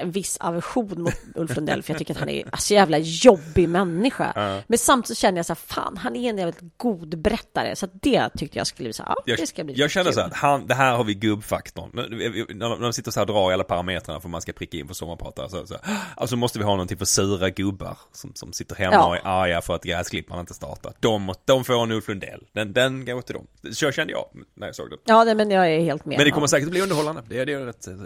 en 0.00 0.10
viss 0.10 0.36
aversion 0.40 1.02
mot 1.02 1.14
Ulf 1.34 1.56
Lundell 1.56 1.82
för 1.82 1.92
jag 1.92 1.98
tycker 1.98 2.14
att 2.14 2.20
han 2.20 2.28
är 2.28 2.44
en 2.52 2.58
så 2.58 2.74
jävla 2.74 2.98
jobbig 2.98 3.68
människa. 3.68 4.32
Ja. 4.36 4.62
Men 4.66 4.78
samtidigt 4.78 5.18
känner 5.18 5.38
jag 5.38 5.46
så 5.46 5.52
här, 5.52 5.60
fan 5.66 5.96
han 5.96 6.16
är 6.16 6.30
en 6.30 6.38
jävligt 6.38 6.60
god 6.76 7.18
berättare 7.18 7.76
så 7.76 7.88
det 7.92 8.28
tyckte 8.36 8.58
jag 8.58 8.66
skulle 8.66 8.86
bli 8.86 8.92
så 8.92 9.02
här, 9.02 9.14
ja, 9.24 9.36
det 9.36 9.46
ska 9.46 9.64
bli 9.64 9.74
Jag 9.74 9.90
känner 9.90 10.12
så 10.12 10.20
här, 10.20 10.30
han, 10.34 10.66
det 10.66 10.74
här 10.74 10.96
har 10.96 11.04
vi 11.04 11.14
gubbfaktorn. 11.14 11.90
När 11.94 12.80
de 12.80 12.92
sitter 12.92 13.10
så 13.10 13.20
här 13.20 13.26
och 13.26 13.34
drar 13.34 13.50
i 13.50 13.54
alla 13.54 13.64
parametrarna 13.64 14.20
för 14.20 14.28
man 14.28 14.40
ska 14.40 14.52
pricka 14.52 14.76
in 14.76 14.88
på 14.88 14.94
sommarpratare 14.94 15.48
så, 15.48 15.66
så 15.66 15.76
alltså 16.16 16.36
måste 16.36 16.58
vi 16.58 16.64
ha 16.64 16.72
någonting 16.72 16.98
för 16.98 17.04
sura 17.04 17.50
gubbar 17.50 17.98
som, 18.12 18.34
som 18.34 18.52
sitter 18.52 18.76
hemma 18.76 18.94
ja. 18.94 19.06
och 19.06 19.16
är 19.16 19.26
arga 19.26 19.60
för 19.60 19.74
att 19.74 19.84
gräsklipparen 19.84 20.40
inte 20.40 20.54
startar. 20.54 20.92
De, 21.00 21.34
de 21.44 21.64
får 21.64 21.82
en 21.82 21.92
Ulf 21.92 22.08
Lundell, 22.08 22.46
den, 22.52 22.72
den 22.72 23.04
går 23.04 23.22
till 23.22 23.34
dem. 23.34 23.46
Så 23.72 23.90
kände 23.90 24.12
jag 24.12 24.26
när 24.54 24.66
jag 24.66 24.76
såg 24.76 24.90
det. 24.90 24.96
Ja, 25.04 25.24
nej, 25.24 25.34
men 25.34 25.50
jag 25.50 25.74
är 25.74 25.80
helt 25.80 26.04
med. 26.04 26.16
Men 26.16 26.24
det 26.24 26.30
kommer 26.30 26.46
säkert 26.46 26.66
att 26.66 26.70
bli 26.70 26.80
underhållande, 26.80 27.22
det 27.28 27.38
är 27.38 27.46
det 27.46 27.52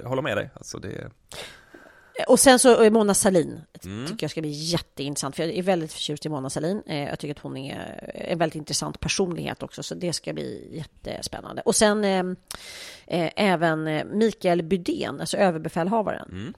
jag 0.02 0.09
håller 0.09 0.23
med 0.23 0.37
dig. 0.37 0.50
Alltså 0.54 0.78
det... 0.78 1.11
Och 2.28 2.40
sen 2.40 2.58
så 2.58 2.90
Mona 2.90 3.14
Salin 3.14 3.60
mm. 3.84 4.06
tycker 4.06 4.24
jag 4.24 4.30
ska 4.30 4.40
bli 4.40 4.50
jätteintressant, 4.50 5.36
för 5.36 5.42
jag 5.42 5.56
är 5.56 5.62
väldigt 5.62 5.92
förtjust 5.92 6.26
i 6.26 6.28
Mona 6.28 6.50
Salin. 6.50 6.82
Eh, 6.86 7.08
jag 7.08 7.18
tycker 7.18 7.34
att 7.34 7.42
hon 7.42 7.56
är 7.56 8.10
en 8.14 8.38
väldigt 8.38 8.56
intressant 8.56 9.00
personlighet 9.00 9.62
också, 9.62 9.82
så 9.82 9.94
det 9.94 10.12
ska 10.12 10.32
bli 10.32 10.68
jättespännande. 10.72 11.62
Och 11.62 11.76
sen 11.76 12.04
eh, 12.04 12.24
eh 13.06 13.30
även 13.36 13.86
eh, 13.86 14.04
Mikael 14.04 14.62
Bydén, 14.62 15.20
alltså 15.20 15.36
överbefälhavaren. 15.36 16.28
Mm. 16.32 16.54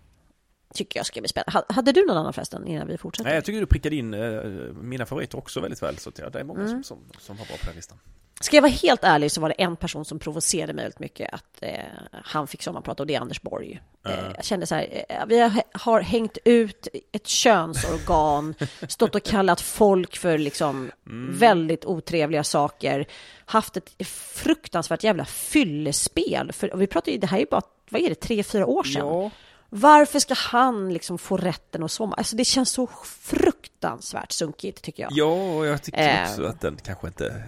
Tycker 0.74 0.98
jag 0.98 1.06
ska 1.06 1.20
bli 1.20 1.28
spännande. 1.28 1.64
Hade 1.68 1.92
du 1.92 2.06
någon 2.06 2.16
annan 2.16 2.32
förresten 2.32 2.66
innan 2.66 2.86
vi 2.86 2.98
fortsätter? 2.98 3.28
Nej, 3.30 3.34
jag 3.34 3.44
tycker 3.44 3.60
du 3.60 3.66
prickade 3.66 3.96
in 3.96 4.14
eh, 4.14 4.42
mina 4.82 5.06
favoriter 5.06 5.38
också 5.38 5.60
väldigt 5.60 5.82
väl, 5.82 5.98
så 5.98 6.10
det 6.10 6.40
är 6.40 6.44
många 6.44 6.60
mm. 6.60 6.70
som, 6.70 6.82
som, 6.82 6.98
som 7.18 7.36
var 7.36 7.46
bra 7.46 7.56
på 7.56 7.66
den 7.66 7.76
listan. 7.76 7.98
Ska 8.40 8.56
jag 8.56 8.62
vara 8.62 8.72
helt 8.72 9.04
ärlig 9.04 9.32
så 9.32 9.40
var 9.40 9.48
det 9.48 9.54
en 9.54 9.76
person 9.76 10.04
som 10.04 10.18
provocerade 10.18 10.72
mig 10.72 10.84
väldigt 10.84 11.00
mycket 11.00 11.34
att 11.34 11.58
eh, 11.60 11.78
han 12.24 12.46
fick 12.46 12.62
sommarprata 12.62 13.02
och 13.02 13.06
det 13.06 13.14
är 13.14 13.20
Anders 13.20 13.42
Borg. 13.42 13.80
Uh. 14.06 14.12
Eh, 14.12 14.32
jag 14.36 14.44
kände 14.44 14.66
så 14.66 14.74
här, 14.74 15.04
eh, 15.08 15.26
vi 15.26 15.40
har, 15.40 15.62
har, 15.72 16.00
hängt 16.00 16.38
ut 16.44 16.88
ett 17.12 17.26
könsorgan, 17.26 18.54
stått 18.88 19.14
och 19.14 19.22
kallat 19.22 19.60
folk 19.60 20.16
för 20.16 20.38
liksom 20.38 20.90
mm. 21.06 21.38
väldigt 21.38 21.84
otrevliga 21.84 22.44
saker, 22.44 23.06
haft 23.44 23.76
ett 23.76 24.06
fruktansvärt 24.34 25.04
jävla 25.04 25.24
fyllespel. 25.24 26.52
För, 26.52 26.72
och 26.72 26.82
vi 26.82 26.86
pratar 26.86 27.12
ju, 27.12 27.18
det 27.18 27.26
här 27.26 27.36
är 27.36 27.40
ju 27.40 27.46
bara, 27.50 27.62
vad 27.90 28.02
är 28.02 28.08
det, 28.08 28.14
tre, 28.14 28.42
fyra 28.42 28.66
år 28.66 28.84
sedan. 28.84 29.06
Ja. 29.06 29.30
Varför 29.76 30.18
ska 30.18 30.34
han 30.34 30.92
liksom 30.92 31.18
få 31.18 31.36
rätten 31.36 31.82
att 31.82 31.90
somma? 31.90 32.14
Alltså 32.14 32.36
det 32.36 32.44
känns 32.44 32.70
så 32.70 32.86
fruktansvärt 33.04 34.32
sunkigt 34.32 34.82
tycker 34.82 35.02
jag. 35.02 35.12
Ja, 35.14 35.56
och 35.56 35.66
jag 35.66 35.82
tycker 35.82 36.22
också 36.24 36.42
eh. 36.42 36.50
att 36.50 36.60
den 36.60 36.76
kanske 36.76 37.06
inte, 37.06 37.42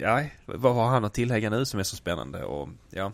ja, 0.00 0.22
vad 0.46 0.74
har 0.74 0.86
han 0.86 1.04
att 1.04 1.14
tillägga 1.14 1.50
nu 1.50 1.64
som 1.64 1.80
är 1.80 1.84
så 1.84 1.96
spännande 1.96 2.44
och 2.44 2.68
ja. 2.90 3.12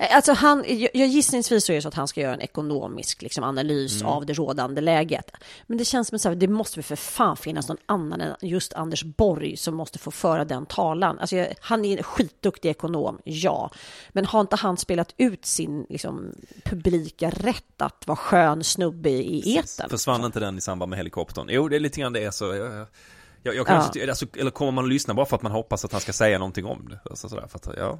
Eh, 0.00 0.16
alltså 0.16 0.32
han, 0.32 0.64
jag 0.92 1.08
gissningsvis 1.08 1.64
så 1.64 1.72
är 1.72 1.76
det 1.76 1.82
så 1.82 1.88
att 1.88 1.94
han 1.94 2.08
ska 2.08 2.20
göra 2.20 2.34
en 2.34 2.40
ekonomisk 2.40 3.22
liksom, 3.22 3.44
analys 3.44 4.00
mm. 4.00 4.12
av 4.12 4.26
det 4.26 4.32
rådande 4.32 4.80
läget. 4.80 5.30
Men 5.66 5.78
det 5.78 5.84
känns 5.84 6.22
som 6.22 6.32
att 6.32 6.40
det 6.40 6.48
måste 6.48 6.78
väl 6.78 6.84
för 6.84 6.96
fan 6.96 7.36
finnas 7.36 7.68
någon 7.68 7.78
annan 7.86 8.20
än 8.20 8.34
just 8.40 8.72
Anders 8.72 9.04
Borg 9.04 9.56
som 9.56 9.74
måste 9.74 9.98
få 9.98 10.10
föra 10.10 10.44
den 10.44 10.66
talan. 10.66 11.18
Alltså, 11.18 11.46
han 11.60 11.84
är 11.84 11.96
en 11.96 12.02
skitduktig 12.02 12.70
ekonom, 12.70 13.18
ja. 13.24 13.70
Men 14.10 14.24
har 14.24 14.40
inte 14.40 14.56
han 14.56 14.76
spelat 14.76 15.14
ut 15.16 15.46
sin 15.46 15.86
liksom, 15.88 16.34
publika 16.64 17.30
rätt 17.30 17.82
att 17.82 18.06
vara 18.06 18.16
skön 18.16 18.64
snubbe 18.64 19.10
i 19.10 19.56
eten? 19.56 19.90
Försvann 19.90 20.24
inte 20.24 20.40
den 20.40 20.58
i 20.58 20.60
samband 20.60 20.90
med 20.90 20.96
helikoptern? 20.96 21.46
Jo, 21.50 21.68
det 21.68 21.76
är 21.76 21.80
lite 21.80 22.00
grann 22.00 22.12
det. 22.12 22.34
Så 22.34 22.44
jag, 22.44 22.86
jag, 23.42 23.54
jag 23.54 23.66
kan 23.66 23.90
ja. 23.94 24.08
alltså, 24.08 24.26
eller 24.36 24.50
kommer 24.50 24.72
man 24.72 24.84
att 24.84 24.90
lyssna 24.90 25.14
bara 25.14 25.26
för 25.26 25.36
att 25.36 25.42
man 25.42 25.52
hoppas 25.52 25.84
att 25.84 25.92
han 25.92 26.00
ska 26.00 26.12
säga 26.12 26.38
någonting 26.38 26.64
om 26.64 26.88
det? 26.88 27.10
Alltså, 27.10 27.28
sådär, 27.28 27.46
för 27.46 27.58
att, 27.58 27.76
ja. 27.76 27.98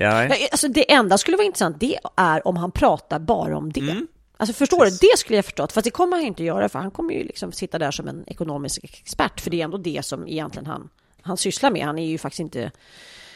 Ja. 0.00 0.28
Alltså 0.50 0.68
det 0.68 0.92
enda 0.92 1.18
skulle 1.18 1.36
vara 1.36 1.46
intressant 1.46 1.80
det 1.80 1.98
är 2.16 2.48
om 2.48 2.56
han 2.56 2.70
pratar 2.70 3.18
bara 3.18 3.56
om 3.56 3.72
det. 3.72 3.80
Mm. 3.80 4.06
Alltså 4.36 4.54
förstår 4.54 4.78
Precis. 4.78 5.00
du? 5.00 5.06
Det 5.06 5.18
skulle 5.18 5.36
jag 5.36 5.44
förstått. 5.44 5.72
Fast 5.72 5.84
det 5.84 5.90
kommer 5.90 6.16
han 6.16 6.26
inte 6.26 6.44
göra 6.44 6.68
för 6.68 6.78
han 6.78 6.90
kommer 6.90 7.14
ju 7.14 7.24
liksom 7.24 7.52
sitta 7.52 7.78
där 7.78 7.90
som 7.90 8.08
en 8.08 8.24
ekonomisk 8.26 8.84
expert. 8.84 9.40
För 9.40 9.50
det 9.50 9.60
är 9.60 9.64
ändå 9.64 9.78
det 9.78 10.04
som 10.04 10.28
egentligen 10.28 10.66
han, 10.66 10.88
han 11.22 11.36
sysslar 11.36 11.70
med. 11.70 11.86
Han 11.86 11.98
är 11.98 12.06
ju 12.06 12.18
faktiskt 12.18 12.40
inte 12.40 12.70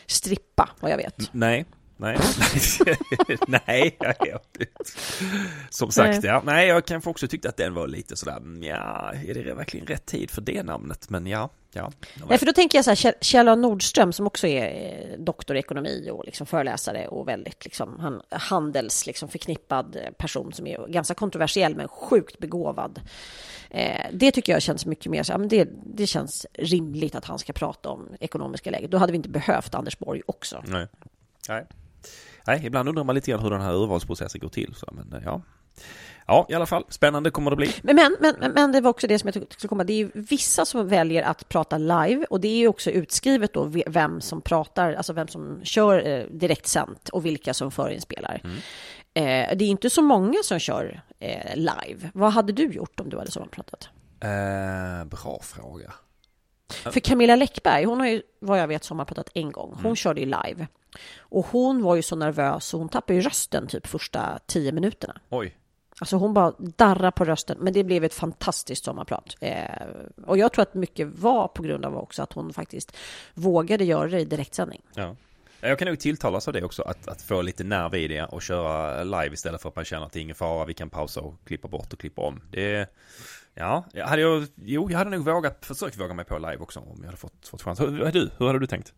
strippa 0.07 0.69
vad 0.81 0.91
jag 0.91 0.97
vet. 0.97 1.33
Nej, 1.33 1.65
Nej, 2.03 2.19
nej, 3.47 3.99
som 5.71 5.91
sagt, 5.91 6.25
ja. 6.25 6.43
Nej, 6.45 6.69
jag 6.69 6.85
kanske 6.85 7.11
också 7.11 7.29
tyckte 7.29 7.49
att 7.49 7.57
den 7.57 7.75
var 7.75 7.89
lite 7.89 8.17
sådär, 8.17 8.37
mm, 8.37 8.63
ja, 8.63 9.13
är 9.27 9.35
det 9.35 9.55
verkligen 9.55 9.87
rätt 9.87 10.07
tid 10.07 10.31
för 10.31 10.41
det 10.41 10.63
namnet? 10.63 11.11
Men 11.11 11.27
ja, 11.27 11.49
ja. 11.73 11.93
Nej, 12.29 12.39
för 12.39 12.47
då 12.47 12.53
tänker 12.53 12.79
jag 12.79 12.85
så 12.85 12.91
här, 12.91 13.15
Kjell 13.21 13.59
Nordström 13.59 14.13
som 14.13 14.27
också 14.27 14.47
är 14.47 14.65
eh, 14.65 15.19
doktor 15.19 15.57
i 15.57 15.59
ekonomi 15.59 16.09
och 16.13 16.25
liksom 16.25 16.47
föreläsare 16.47 17.09
och 17.09 17.29
väldigt 17.29 17.65
liksom, 17.65 18.01
han, 18.01 18.23
handels 18.31 19.07
liksom 19.07 19.29
förknippad 19.29 19.99
person 20.17 20.53
som 20.53 20.67
är 20.67 20.87
ganska 20.87 21.15
kontroversiell 21.15 21.77
men 21.77 21.89
sjukt 21.89 22.39
begåvad. 22.39 23.01
Eh, 23.71 24.07
det 24.13 24.31
tycker 24.31 24.53
jag 24.53 24.63
känns 24.63 24.87
mycket 24.87 25.13
mer 25.13 25.23
så, 25.23 25.39
men 25.39 25.49
det, 25.49 25.69
det 25.85 26.07
känns 26.07 26.47
rimligt 26.53 27.15
att 27.15 27.25
han 27.25 27.39
ska 27.39 27.53
prata 27.53 27.89
om 27.89 28.09
ekonomiska 28.21 28.71
läget. 28.71 28.91
Då 28.91 28.99
hade 28.99 29.13
vi 29.13 29.17
inte 29.17 29.29
behövt 29.29 29.75
Anders 29.75 29.99
Borg 29.99 30.23
också. 30.27 30.63
Nej. 30.67 30.87
Nej. 31.49 31.67
Nej, 32.47 32.67
ibland 32.67 32.89
undrar 32.89 33.05
man 33.05 33.15
lite 33.15 33.31
grann 33.31 33.41
hur 33.41 33.51
den 33.51 33.61
här 33.61 33.73
urvalsprocessen 33.73 34.41
går 34.41 34.49
till. 34.49 34.75
Så, 34.77 34.89
men 34.93 35.13
eh, 35.13 35.23
ja. 35.25 35.43
Ja, 36.27 36.47
i 36.49 36.55
alla 36.55 36.67
fall. 36.67 36.85
Spännande 36.89 37.31
kommer 37.31 37.51
det 37.51 37.57
bli. 37.57 37.75
Men, 37.83 37.97
men, 37.97 38.17
men, 38.21 38.53
men 38.53 38.73
det 38.73 38.81
var 38.81 38.91
också 38.91 39.07
det 39.07 39.19
som 39.19 39.27
jag 39.27 39.35
tyckte 39.35 39.55
skulle 39.55 39.69
komma. 39.69 39.85
Det 39.85 39.93
är 39.93 39.97
ju 39.97 40.11
vissa 40.15 40.65
som 40.65 40.89
väljer 40.89 41.23
att 41.23 41.49
prata 41.49 41.79
live 41.79 42.25
och 42.31 42.41
det 42.41 42.49
är 42.49 42.57
ju 42.57 42.69
också 42.69 42.91
utskrivet 42.91 43.53
då 43.53 43.71
vem 43.87 44.21
som 44.21 44.41
pratar, 44.41 44.93
alltså 44.93 45.13
vem 45.13 45.29
som 45.29 45.61
kör 45.65 46.07
eh, 46.07 46.25
direktsänt 46.31 47.09
och 47.09 47.27
vilka 47.27 47.55
som 47.55 47.71
förinspelar. 47.71 48.41
Mm. 48.45 48.57
Eh, 49.15 49.57
det 49.57 49.65
är 49.65 49.69
inte 49.69 49.91
så 49.91 50.03
många 50.03 50.39
som 50.45 50.59
kör 50.59 51.03
eh, 51.19 51.57
live. 51.57 52.11
Vad 52.15 52.33
hade 52.33 52.53
du 52.53 52.67
gjort 52.73 53.01
om 53.01 53.09
du 53.09 53.19
hade 53.19 53.31
så 53.31 53.45
pratat? 53.45 53.89
Eh, 54.21 55.05
bra 55.05 55.41
fråga. 55.43 55.93
För 56.69 57.01
Camilla 57.01 57.37
Läckberg, 57.37 57.85
hon 57.85 58.01
har 58.01 58.07
ju 58.07 58.23
vad 58.41 58.61
jag 58.61 58.69
vet 58.69 58.85
sommarpratat 58.85 59.31
en 59.35 59.53
gång. 59.53 59.71
Hon 59.75 59.85
mm. 59.85 59.97
körde 59.97 60.21
ju 60.21 60.27
live. 60.27 60.67
Och 61.19 61.47
hon 61.47 61.83
var 61.83 61.97
ju 61.97 62.03
så 62.03 62.17
nervös 62.17 62.65
så 62.65 62.79
hon 62.79 62.89
tappade 62.89 63.15
ju 63.15 63.21
rösten 63.21 63.67
typ 63.67 63.87
första 63.87 64.39
tio 64.47 64.73
minuterna. 64.73 65.21
Oj. 65.29 65.57
Alltså 65.99 66.17
hon 66.17 66.35
bara 66.35 66.55
darrar 66.59 67.11
på 67.11 67.25
rösten, 67.25 67.59
men 67.61 67.73
det 67.73 67.85
blev 67.85 68.05
ett 68.05 68.15
fantastiskt 68.15 68.85
sommarprat. 68.85 69.37
Eh, 69.41 69.65
och 70.27 70.39
jag 70.39 70.53
tror 70.53 70.63
att 70.63 70.75
mycket 70.75 71.09
var 71.09 71.49
på 71.49 71.63
grund 71.63 71.85
av 71.85 71.97
också 71.97 72.23
att 72.23 72.33
hon 72.33 72.53
faktiskt 72.53 72.97
vågade 73.35 73.85
göra 73.85 74.09
det 74.09 74.21
i 74.21 74.25
direktsändning. 74.25 74.83
Ja. 74.95 75.17
Jag 75.61 75.79
kan 75.79 75.89
nog 75.89 76.01
tilltalas 76.01 76.49
av 76.49 76.55
det 76.55 76.63
också, 76.63 76.83
att, 76.83 77.09
att 77.09 77.23
få 77.23 77.43
lite 77.43 77.65
nerv 77.65 77.95
i 77.95 78.09
det 78.09 78.25
och 78.25 78.43
köra 78.43 79.05
live 79.05 79.35
istället 79.35 79.63
för 79.63 79.69
att 79.69 79.77
man 79.77 79.85
känner 79.85 80.07
att 80.07 80.13
det 80.13 80.21
är 80.21 80.23
ingen 80.23 80.35
fara, 80.35 80.65
vi 80.65 80.75
kan 80.75 80.91
pausa 80.91 81.21
och 81.21 81.35
klippa 81.45 81.69
bort 81.69 81.93
och 81.93 81.99
klippa 81.99 82.23
om. 82.23 82.41
Det 82.51 82.91
Ja, 83.55 83.85
hade 84.05 84.23
jag, 84.23 84.47
jo, 84.55 84.91
jag 84.91 84.99
hade 84.99 85.11
nog 85.11 85.25
vågat, 85.25 85.67
försökt 85.67 86.01
våga 86.01 86.15
mig 86.15 86.25
på 86.25 86.39
live 86.39 86.57
också 86.57 86.81
om 86.81 86.97
jag 86.97 87.05
hade 87.05 87.17
fått, 87.17 87.49
fått 87.49 87.63
chans. 87.63 87.81
Hur, 87.81 88.13
hur, 88.13 88.31
hur 88.39 88.47
hade 88.47 88.59
du 88.59 88.67
tänkt? 88.67 88.95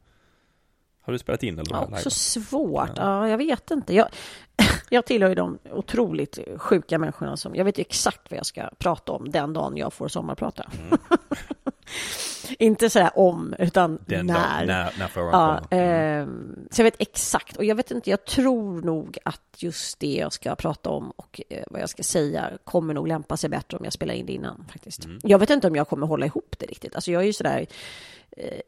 Har 1.04 1.12
du 1.12 1.18
spelat 1.18 1.42
in 1.42 1.58
eller? 1.58 1.74
Ja, 1.76 1.86
live? 1.86 2.00
så 2.00 2.10
svårt. 2.10 2.90
Ja. 2.96 3.02
ja. 3.02 3.28
jag 3.28 3.38
vet 3.38 3.70
inte. 3.70 3.94
Jag, 3.94 4.08
jag 4.90 5.06
tillhör 5.06 5.28
ju 5.28 5.34
de 5.34 5.58
otroligt 5.70 6.38
sjuka 6.56 6.98
människorna 6.98 7.36
som, 7.36 7.54
jag 7.54 7.64
vet 7.64 7.78
ju 7.78 7.80
exakt 7.80 8.30
vad 8.30 8.38
jag 8.38 8.46
ska 8.46 8.70
prata 8.78 9.12
om 9.12 9.30
den 9.30 9.52
dagen 9.52 9.76
jag 9.76 9.92
får 9.92 10.08
sommarprata. 10.08 10.70
Mm. 10.80 10.98
Inte 12.58 12.90
sådär 12.90 13.10
om, 13.14 13.54
utan 13.58 13.98
den 14.06 14.26
när. 14.26 14.58
Dag, 14.58 14.66
när, 14.66 14.98
när 14.98 15.08
frågan 15.08 15.32
ja, 15.32 15.76
mm. 15.76 16.20
eh, 16.20 16.66
Så 16.70 16.80
jag 16.80 16.84
vet 16.84 17.00
exakt, 17.00 17.56
och 17.56 17.64
jag 17.64 17.74
vet 17.74 17.90
inte, 17.90 18.10
jag 18.10 18.24
tror 18.24 18.82
nog 18.82 19.18
att 19.24 19.40
just 19.56 20.00
det 20.00 20.14
jag 20.14 20.32
ska 20.32 20.54
prata 20.54 20.90
om 20.90 21.10
och 21.10 21.40
eh, 21.48 21.64
vad 21.70 21.80
jag 21.80 21.88
ska 21.88 22.02
säga 22.02 22.50
kommer 22.64 22.94
nog 22.94 23.08
lämpa 23.08 23.36
sig 23.36 23.50
bättre 23.50 23.76
om 23.76 23.84
jag 23.84 23.92
spelar 23.92 24.14
in 24.14 24.26
det 24.26 24.32
innan 24.32 24.64
faktiskt. 24.72 25.04
Mm. 25.04 25.18
Jag 25.22 25.38
vet 25.38 25.50
inte 25.50 25.66
om 25.66 25.76
jag 25.76 25.88
kommer 25.88 26.06
hålla 26.06 26.26
ihop 26.26 26.56
det 26.58 26.66
riktigt. 26.66 26.94
Alltså 26.94 27.12
jag 27.12 27.22
är 27.22 27.26
ju 27.26 27.32
sådär 27.32 27.66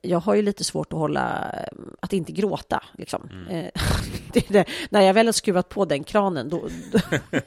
jag 0.02 0.18
har 0.18 0.35
ju 0.35 0.42
lite 0.42 0.64
svårt 0.64 0.92
att 0.92 0.99
hålla, 0.99 1.54
att 2.00 2.12
inte 2.12 2.32
gråta. 2.32 2.82
Liksom. 2.99 3.28
Mm. 3.32 3.49
Eh, 3.49 3.70
det 4.32 4.49
det. 4.49 4.64
När 4.90 5.00
jag 5.00 5.14
väl 5.14 5.26
har 5.26 5.32
skruvat 5.32 5.68
på 5.68 5.85
den 5.85 6.04
kranen, 6.04 6.49
då... 6.49 6.68
Då, 6.92 6.99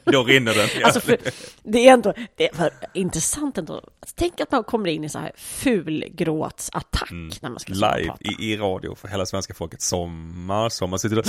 då 0.12 0.24
rinner 0.24 0.54
den. 0.54 0.68
Ja. 0.80 0.86
Alltså 0.86 1.16
det 1.62 1.88
är 1.88 1.92
ändå 1.92 2.14
det 2.36 2.58
är 2.58 2.70
intressant 2.94 3.58
ändå. 3.58 3.74
Alltså, 3.74 4.14
tänk 4.14 4.40
att 4.40 4.52
man 4.52 4.64
kommer 4.64 4.88
in 4.88 5.04
i 5.04 5.08
så 5.08 5.18
här 5.18 5.32
ful 5.36 6.04
gråtsattack 6.10 7.10
mm. 7.10 7.30
när 7.40 7.50
man 7.50 7.58
ska 7.58 7.72
Live 7.72 8.14
i, 8.20 8.52
i 8.52 8.56
radio 8.56 8.94
för 8.94 9.08
hela 9.08 9.26
svenska 9.26 9.54
folket. 9.54 9.82
Sommar, 9.82 10.68
sommar 10.68 10.98
sitter 10.98 11.18
och... 11.18 11.26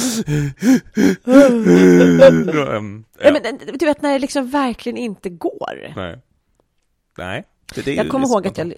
um, 2.76 3.06
ja. 3.20 3.32
men, 3.32 3.60
du 3.74 3.86
vet 3.86 4.02
när 4.02 4.14
det 4.14 4.20
liksom 4.20 4.50
verkligen 4.50 4.98
inte 4.98 5.30
går. 5.30 5.94
Nej. 5.96 6.20
Nej. 7.18 7.46
Jag 7.76 8.10
kommer 8.10 8.28
ihåg 8.28 8.48
att 8.48 8.58
jag, 8.58 8.74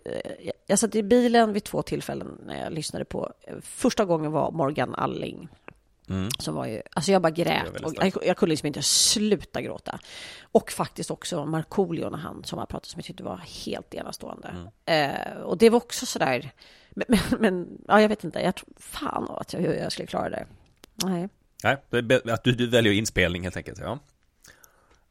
jag 0.67 0.79
satt 0.79 0.95
i 0.95 1.03
bilen 1.03 1.53
vid 1.53 1.63
två 1.63 1.81
tillfällen 1.81 2.41
när 2.45 2.63
jag 2.63 2.73
lyssnade 2.73 3.05
på, 3.05 3.33
första 3.61 4.05
gången 4.05 4.31
var 4.31 4.51
Morgan 4.51 4.95
Alling. 4.95 5.49
Mm. 6.09 6.29
Som 6.39 6.55
var 6.55 6.65
ju, 6.65 6.81
alltså 6.91 7.11
jag 7.11 7.21
bara 7.21 7.31
grät 7.31 7.81
och 7.83 7.93
jag, 7.95 8.13
jag, 8.25 8.37
kunde 8.37 8.49
liksom 8.49 8.67
inte 8.67 8.83
sluta 8.83 9.61
gråta. 9.61 9.99
Och 10.41 10.71
faktiskt 10.71 11.11
också 11.11 11.45
Markoolio 11.45 12.09
när 12.09 12.17
han 12.17 12.43
som 12.43 12.59
har 12.59 12.65
pratat 12.65 12.85
som 12.85 12.99
jag 12.99 13.05
tyckte 13.05 13.23
var 13.23 13.37
helt 13.65 13.93
enastående. 13.93 14.55
Mm. 14.85 15.11
Eh, 15.11 15.41
och 15.41 15.57
det 15.57 15.69
var 15.69 15.77
också 15.77 16.05
sådär, 16.05 16.51
men, 16.89 17.05
men, 17.07 17.19
men, 17.39 17.81
ja, 17.87 18.01
jag 18.01 18.09
vet 18.09 18.23
inte, 18.23 18.39
jag 18.39 18.55
tror 18.55 18.69
fan 18.77 19.27
att 19.29 19.53
jag, 19.53 19.59
hur 19.59 19.73
jag 19.73 19.91
skulle 19.91 20.07
klara 20.07 20.29
det. 20.29 20.45
Nej. 21.03 21.29
Nej, 21.63 21.77
att 22.33 22.43
du, 22.43 22.51
du 22.51 22.67
väljer 22.67 22.93
inspelning 22.93 23.43
helt 23.43 23.57
enkelt, 23.57 23.79
ja. 23.79 23.99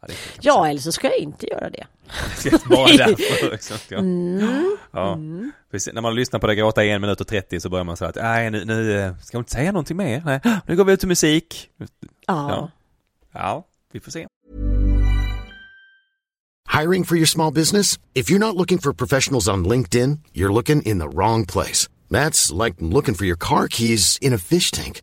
Ja, 0.09 0.15
ja 0.41 0.69
eller 0.69 0.81
så 0.81 0.93
ska 0.93 1.07
jag 1.07 1.19
inte 1.19 1.47
göra 1.47 1.71
det. 1.71 1.87
Bara 2.69 2.87
därför. 2.97 3.53
Exakt, 3.55 3.91
ja. 3.91 3.99
Mm. 3.99 4.77
ja. 4.91 5.13
Mm. 5.13 5.53
När 5.93 6.01
man 6.01 6.15
lyssnar 6.15 6.41
på 6.41 6.47
det 6.47 6.55
gråta 6.55 6.85
i 6.85 6.91
en 6.91 7.01
minut 7.01 7.21
och 7.21 7.27
30 7.27 7.61
så 7.61 7.69
börjar 7.69 7.85
man 7.85 7.97
säga 7.97 8.09
att 8.09 8.17
nej, 8.17 8.51
nu, 8.51 8.65
nu 8.65 8.99
eh, 9.01 9.17
ska 9.23 9.37
hon 9.37 9.41
inte 9.41 9.53
säga 9.53 9.73
någonting 9.73 9.97
mer. 9.97 10.23
Nej, 10.25 10.41
nu 10.67 10.77
går 10.77 10.85
vi 10.85 10.93
ut 10.93 11.01
till 11.01 11.09
musik. 11.09 11.71
Ja. 11.79 11.87
ja. 12.27 12.71
Ja, 13.33 13.67
vi 13.93 14.01
får 14.01 14.11
se. 14.11 14.27
Hiring 16.81 17.05
for 17.05 17.17
your 17.17 17.27
small 17.27 17.53
business? 17.53 17.99
If 18.15 18.31
you're 18.31 18.39
not 18.39 18.57
looking 18.57 18.79
for 18.79 18.93
professionals 18.93 19.49
on 19.49 19.69
LinkedIn, 19.69 20.19
you're 20.33 20.53
looking 20.53 20.83
in 20.83 20.99
the 20.99 21.09
wrong 21.09 21.47
place. 21.47 21.89
That's 22.11 22.65
like 22.65 22.77
looking 22.79 23.15
for 23.15 23.25
your 23.25 23.37
car 23.37 23.69
keys 23.69 24.19
in 24.21 24.35
a 24.35 24.39
fish 24.39 24.71
tank. 24.71 25.03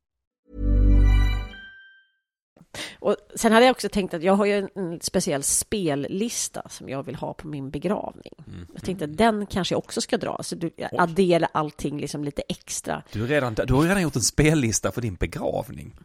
Och 2.99 3.15
sen 3.35 3.51
hade 3.51 3.65
jag 3.65 3.71
också 3.71 3.89
tänkt 3.89 4.13
att 4.13 4.23
jag 4.23 4.33
har 4.33 4.45
ju 4.45 4.67
en, 4.75 4.99
speciell 5.01 5.43
spellista 5.43 6.69
som 6.69 6.89
jag 6.89 7.03
vill 7.03 7.15
ha 7.15 7.33
på 7.33 7.47
min 7.47 7.69
begravning. 7.69 8.33
Mm. 8.47 8.67
Jag 8.73 8.83
tänkte 8.83 9.05
att 9.05 9.17
den 9.17 9.45
kanske 9.45 9.75
också 9.75 10.01
ska 10.01 10.17
dra, 10.17 10.43
så 10.43 10.55
du 10.55 10.71
adderar 10.97 11.49
allting 11.51 11.99
liksom 11.99 12.23
lite 12.23 12.41
extra. 12.49 13.03
Du, 13.11 13.27
redan, 13.27 13.53
du 13.53 13.73
har 13.73 13.83
redan 13.83 14.01
gjort 14.01 14.15
en 14.15 14.21
spellista 14.21 14.91
för 14.91 15.01
din 15.01 15.15
begravning. 15.15 15.95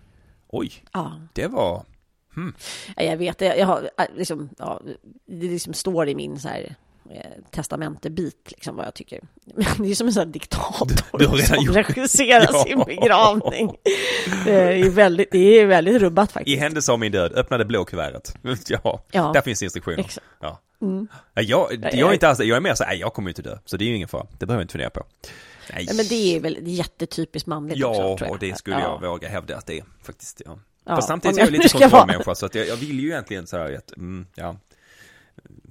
Oj, 0.49 0.73
ja. 0.92 1.20
det 1.32 1.46
var... 1.46 1.85
Hmm. 2.34 2.54
Jag 2.97 3.17
vet, 3.17 3.40
jag, 3.40 3.58
jag 3.58 3.67
har 3.67 3.90
liksom, 4.17 4.49
ja, 4.58 4.82
det 5.26 5.47
liksom 5.47 5.75
står 5.75 6.08
i 6.08 6.14
min 6.14 6.40
så 6.40 6.49
här 6.49 6.76
eh, 7.10 7.21
testamentebit, 7.50 8.49
liksom 8.49 8.76
vad 8.76 8.86
jag 8.86 8.95
tycker. 8.95 9.21
det 9.78 9.90
är 9.90 9.95
som 9.95 10.06
en 10.06 10.12
sån 10.12 10.21
här 10.21 10.32
diktator 10.32 11.19
du, 11.19 11.26
du 11.26 11.42
som 11.42 11.64
gjort... 11.64 11.76
regisserar 11.76 12.49
ja. 12.52 12.64
sin 12.64 12.78
begravning. 12.78 13.76
Det 14.45 14.80
är, 14.80 14.90
väldigt, 14.90 15.30
det 15.30 15.60
är 15.60 15.66
väldigt 15.66 16.02
rubbat 16.02 16.32
faktiskt. 16.32 16.56
I 16.56 16.60
händelse 16.60 16.92
av 16.92 16.99
min 16.99 17.12
död, 17.12 17.32
öppna 17.32 17.58
det 17.58 17.64
blå 17.64 17.84
kuvertet. 17.84 18.36
Ja, 18.69 19.04
ja. 19.10 19.30
där 19.34 19.40
finns 19.40 19.62
instruktioner. 19.62 19.99
Exakt. 19.99 20.26
Ja. 20.40 20.60
Mm. 20.82 21.08
Jag, 21.34 21.45
jag, 21.92 22.10
är 22.10 22.12
inte 22.12 22.28
alls, 22.28 22.38
jag 22.38 22.56
är 22.56 22.60
mer 22.60 22.75
så 22.75 22.84
här, 22.84 22.95
jag 22.95 23.14
kommer 23.14 23.28
ju 23.28 23.30
inte 23.30 23.42
dö, 23.42 23.58
så 23.64 23.76
det 23.76 23.84
är 23.84 23.86
ju 23.86 23.97
ingen 23.97 24.08
fara. 24.08 24.26
Det 24.38 24.47
behöver 24.47 24.60
jag 24.60 24.64
inte 24.64 24.73
fundera 24.73 24.90
på. 24.90 25.04
Nej. 25.73 25.88
Men 25.95 26.06
det 26.08 26.36
är 26.36 26.40
väl 26.40 26.58
jättetypiskt 26.62 27.47
manligt 27.47 27.78
ja, 27.78 28.12
också, 28.12 28.25
Ja, 28.25 28.30
och 28.30 28.38
det 28.38 28.58
skulle 28.58 28.80
jag 28.80 29.00
våga 29.00 29.28
hävda 29.28 29.56
att 29.56 29.66
det 29.66 29.78
är 29.78 29.84
faktiskt. 30.02 30.42
Ja. 30.45 30.58
Ja, 30.88 30.97
Fast 30.97 31.08
samtidigt 31.08 31.38
är 31.38 31.42
jag 31.42 31.50
lite 31.50 31.69
kontrollmänniska 31.69 32.34
så 32.34 32.47
att 32.47 32.54
jag, 32.54 32.69
jag, 32.69 32.76
vill 32.76 33.00
ju 33.00 33.08
egentligen 33.08 33.47
så 33.47 33.56
här 33.56 33.76
att, 33.76 33.97
mm, 33.97 34.26
ja, 34.34 34.56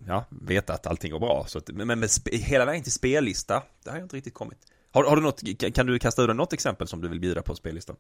ja, 0.08 0.26
veta 0.30 0.74
att 0.74 0.88
allting 0.88 1.12
går 1.12 1.20
bra. 1.20 1.46
Så 1.48 1.58
att, 1.58 1.70
men 1.70 2.00
med 2.00 2.10
hela 2.32 2.66
vägen 2.66 2.84
till 2.84 2.92
spellista, 2.92 3.64
det 3.84 3.90
har 3.90 3.98
jag 3.98 4.06
inte 4.06 4.16
riktigt 4.16 4.34
kommit. 4.34 4.58
Har, 4.92 5.04
har 5.04 5.16
du 5.16 5.22
något, 5.22 5.42
kan 5.76 5.86
du 5.86 6.00
kasta 6.00 6.22
ur 6.22 6.34
något 6.34 6.54
exempel 6.54 6.88
som 6.88 7.02
du 7.02 7.08
vill 7.08 7.20
bjuda 7.20 7.42
på 7.42 7.56
spellistan? 7.56 7.96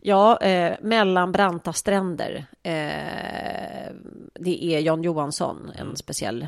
Ja, 0.00 0.40
eh, 0.40 0.76
mellan 0.80 1.32
branta 1.32 1.72
stränder. 1.72 2.46
Eh, 2.62 3.94
det 4.34 4.64
är 4.64 4.80
Jan 4.80 5.02
Johansson, 5.02 5.70
en 5.74 5.80
mm. 5.80 5.96
speciell 5.96 6.42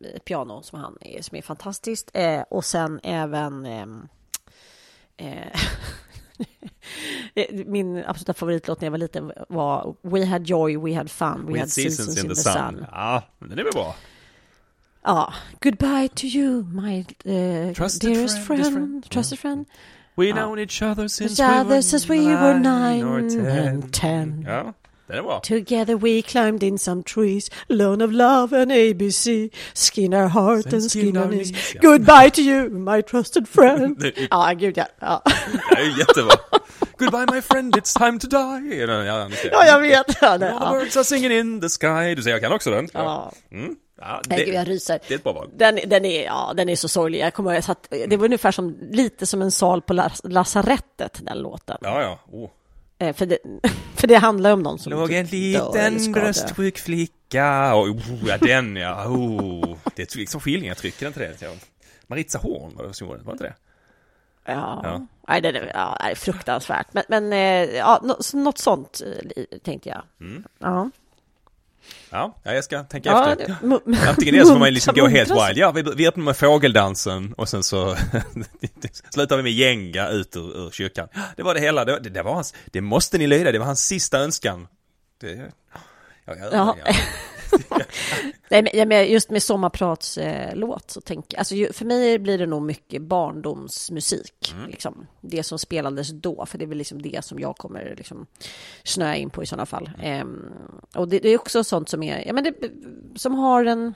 eh, 0.00 0.18
piano 0.24 0.62
som 0.62 0.80
han 0.80 0.98
är, 1.00 1.22
som 1.22 1.36
är 1.36 1.42
fantastiskt. 1.42 2.10
Eh, 2.14 2.40
och 2.40 2.64
sen 2.64 3.00
även 3.02 3.66
ehm, 3.66 4.08
eh, 5.16 5.60
Min 7.66 8.04
absoluta 8.06 8.34
favoritlåt 8.34 8.80
när 8.80 8.86
jag 8.86 8.90
var 8.90 8.98
liten 8.98 9.32
var 9.48 9.94
We 10.02 10.24
had 10.24 10.46
joy, 10.46 10.76
we 10.76 10.94
had 10.94 11.10
fun, 11.10 11.46
we, 11.46 11.52
we 11.52 11.60
had 11.60 11.68
seasons, 11.68 11.96
seasons 11.96 12.24
in, 12.24 12.28
the, 12.28 12.36
sun. 12.36 12.52
sun. 12.52 12.86
Ja, 12.92 13.22
den 13.38 13.58
är 13.58 13.64
väl 13.64 13.72
bra. 13.72 13.94
Ja, 15.02 15.34
Goodbye 15.60 16.08
to 16.08 16.26
you, 16.26 16.64
my 16.64 17.04
uh, 17.24 17.74
trusted 17.74 18.12
dearest 18.12 18.38
friend, 18.46 18.62
friend, 18.62 18.74
friend. 18.74 19.10
trusted 19.10 19.38
friend. 19.38 19.66
We 20.16 20.32
known 20.32 20.58
each 20.58 20.82
other 20.82 21.08
since, 21.08 21.38
we, 21.38 21.64
were 21.64 21.82
since 21.82 22.08
we 22.08 22.24
were 22.24 22.58
nine, 22.58 23.04
or 23.04 23.20
ten. 23.28 23.68
and 23.68 23.92
ten. 23.92 24.44
Ja. 24.48 24.72
Den 25.06 25.18
är 25.18 25.22
bra. 25.22 25.40
Together 25.40 25.94
we 25.94 26.22
climbed 26.22 26.62
in 26.62 26.78
some 26.78 27.02
trees, 27.02 27.50
learn 27.68 28.02
of 28.02 28.12
love 28.12 28.62
and 28.62 28.72
ABC, 28.72 29.50
skin 29.74 30.14
our 30.14 30.28
heart 30.28 30.62
Sen 30.62 30.74
and 30.74 30.90
skin 30.90 31.16
our 31.16 31.28
knees. 31.28 31.74
Ja. 31.74 31.80
Goodbye 31.80 32.30
to 32.30 32.40
you, 32.40 32.70
my 32.70 33.02
trusted 33.02 33.48
friend. 33.48 34.02
Ja, 34.16 34.26
ah, 34.30 34.52
gud 34.52 34.76
ja. 34.76 34.86
ja. 35.00 35.22
Det 35.70 35.82
är 35.82 35.98
jättebra. 35.98 36.36
Goodbye 36.98 37.26
my 37.34 37.40
friend, 37.40 37.76
it's 37.76 37.98
time 37.98 38.18
to 38.18 38.26
die. 38.26 38.76
Ja, 38.76 39.04
ja 39.04 39.66
jag 39.66 39.80
vet. 39.80 40.16
Ja, 40.20 40.38
det, 40.38 40.46
ja. 40.60 40.72
birds 40.72 40.96
are 40.96 41.04
singing 41.04 41.32
in 41.32 41.60
the 41.60 41.68
sky. 41.68 42.14
Du 42.14 42.22
säger 42.22 42.36
jag 42.36 42.42
kan 42.42 42.52
också 42.52 42.70
den. 42.70 42.88
Ja. 42.92 43.32
Mm. 43.52 43.76
Ja, 44.00 44.20
det, 44.24 44.36
Nej, 44.36 44.48
jag 44.48 44.68
ryser. 44.68 45.00
Det 45.08 45.14
är 45.14 45.18
ett 45.18 45.24
bra 45.24 45.32
val. 45.32 45.50
Den, 45.56 45.80
den, 45.86 46.04
är, 46.04 46.24
ja, 46.24 46.52
den 46.56 46.68
är 46.68 46.76
så 46.76 46.88
sorglig. 46.88 47.18
Jag 47.20 47.34
kommer, 47.34 47.54
jag 47.54 47.64
satt, 47.64 47.86
det 48.08 48.16
var 48.16 48.24
ungefär 48.24 48.52
som, 48.52 48.78
lite 48.90 49.26
som 49.26 49.42
en 49.42 49.50
sal 49.50 49.82
på 49.82 49.92
las, 49.92 50.20
lasarettet, 50.24 51.20
den 51.22 51.38
låten. 51.38 51.76
Ja, 51.80 52.02
ja. 52.02 52.18
Oh. 52.32 52.50
Eh, 52.98 53.14
för, 53.14 53.26
det, 53.26 53.38
för 53.94 54.06
det 54.06 54.16
handlar 54.16 54.52
om 54.52 54.62
någon 54.62 54.78
som 54.78 54.92
Låg 54.92 55.12
en 55.12 55.26
liten 55.26 56.12
bröstsjuk 56.12 56.78
flicka. 56.78 57.74
Och, 57.74 57.88
oh, 57.88 58.28
ja, 58.28 58.38
den 58.38 58.76
ja. 58.76 59.08
Oh. 59.08 59.76
Det 59.94 60.02
är 60.14 60.18
liksom 60.18 60.40
skildringar, 60.40 60.86
inte 61.06 61.20
det? 61.20 61.58
Maritza 62.06 62.38
Horn 62.38 62.76
var 62.76 62.86
det 62.86 62.94
som 62.94 63.06
gjorde 63.06 63.18
det, 63.18 63.24
var 63.24 63.32
inte 63.32 63.44
det? 63.44 63.54
Ja, 64.44 64.80
ja. 64.84 65.06
Nej, 65.28 65.40
det, 65.40 65.48
är, 65.48 65.70
ja, 65.74 65.96
det 66.00 66.10
är 66.10 66.14
fruktansvärt. 66.14 66.86
Men, 66.92 67.04
men 67.08 67.32
eh, 67.32 67.76
ja, 67.76 68.16
något 68.32 68.58
sånt 68.58 69.02
eh, 69.36 69.58
tänkte 69.58 69.88
jag. 69.88 70.02
Mm. 70.20 70.44
Ja. 70.58 70.90
Ja, 72.16 72.54
jag 72.54 72.64
ska 72.64 72.82
tänka 72.82 73.08
ja, 73.08 73.32
efter. 73.32 73.46
Det, 73.46 74.08
Antingen 74.08 74.34
det 74.34 74.46
så 74.46 74.52
får 74.52 74.58
man 74.58 74.74
liksom 74.74 74.94
gå 74.94 75.06
helt 75.06 75.30
wild. 75.30 75.58
Ja, 75.58 75.70
vi, 75.70 75.82
vi 75.82 76.08
öppnar 76.08 76.24
med 76.24 76.36
fågeldansen 76.36 77.32
och 77.32 77.48
sen 77.48 77.62
så 77.62 77.96
slutar 79.10 79.36
vi 79.36 79.42
med 79.42 79.52
gänga 79.52 80.08
ut 80.08 80.36
ur, 80.36 80.66
ur 80.66 80.70
kyrkan. 80.70 81.08
Det 81.36 81.42
var 81.42 81.54
det 81.54 81.60
hela. 81.60 81.84
Det, 81.84 81.98
det, 81.98 82.22
var 82.22 82.34
hans, 82.34 82.54
det 82.66 82.80
måste 82.80 83.18
ni 83.18 83.26
lyda, 83.26 83.52
det 83.52 83.58
var 83.58 83.66
hans 83.66 83.86
sista 83.86 84.18
önskan. 84.18 84.68
Det, 85.20 85.52
ja, 86.26 86.34
jag, 86.36 86.52
ja. 86.52 86.76
Nej, 88.50 88.86
men 88.86 89.10
just 89.10 89.30
med 89.30 89.42
sommarpratslåt 89.42 90.90
så 90.90 91.00
tänker 91.00 91.38
alltså 91.38 91.54
för 91.72 91.84
mig 91.84 92.18
blir 92.18 92.38
det 92.38 92.46
nog 92.46 92.62
mycket 92.62 93.02
barndomsmusik. 93.02 94.54
Mm. 94.56 94.70
Liksom, 94.70 95.06
det 95.20 95.42
som 95.42 95.58
spelades 95.58 96.10
då, 96.10 96.46
för 96.46 96.58
det 96.58 96.64
är 96.64 96.66
väl 96.66 96.78
liksom 96.78 97.02
det 97.02 97.24
som 97.24 97.40
jag 97.40 97.56
kommer 97.56 97.94
liksom 97.98 98.26
snöa 98.84 99.16
in 99.16 99.30
på 99.30 99.42
i 99.42 99.46
sådana 99.46 99.66
fall. 99.66 99.90
Mm. 100.02 100.50
Eh, 100.94 101.00
och 101.00 101.08
det, 101.08 101.18
det, 101.18 101.28
är 101.28 101.38
också 101.38 101.64
sånt 101.64 101.88
som 101.88 102.02
är, 102.02 102.26
ja 102.26 102.32
men 102.32 102.44
det, 102.44 102.54
som 103.16 103.34
har 103.34 103.64
en 103.64 103.94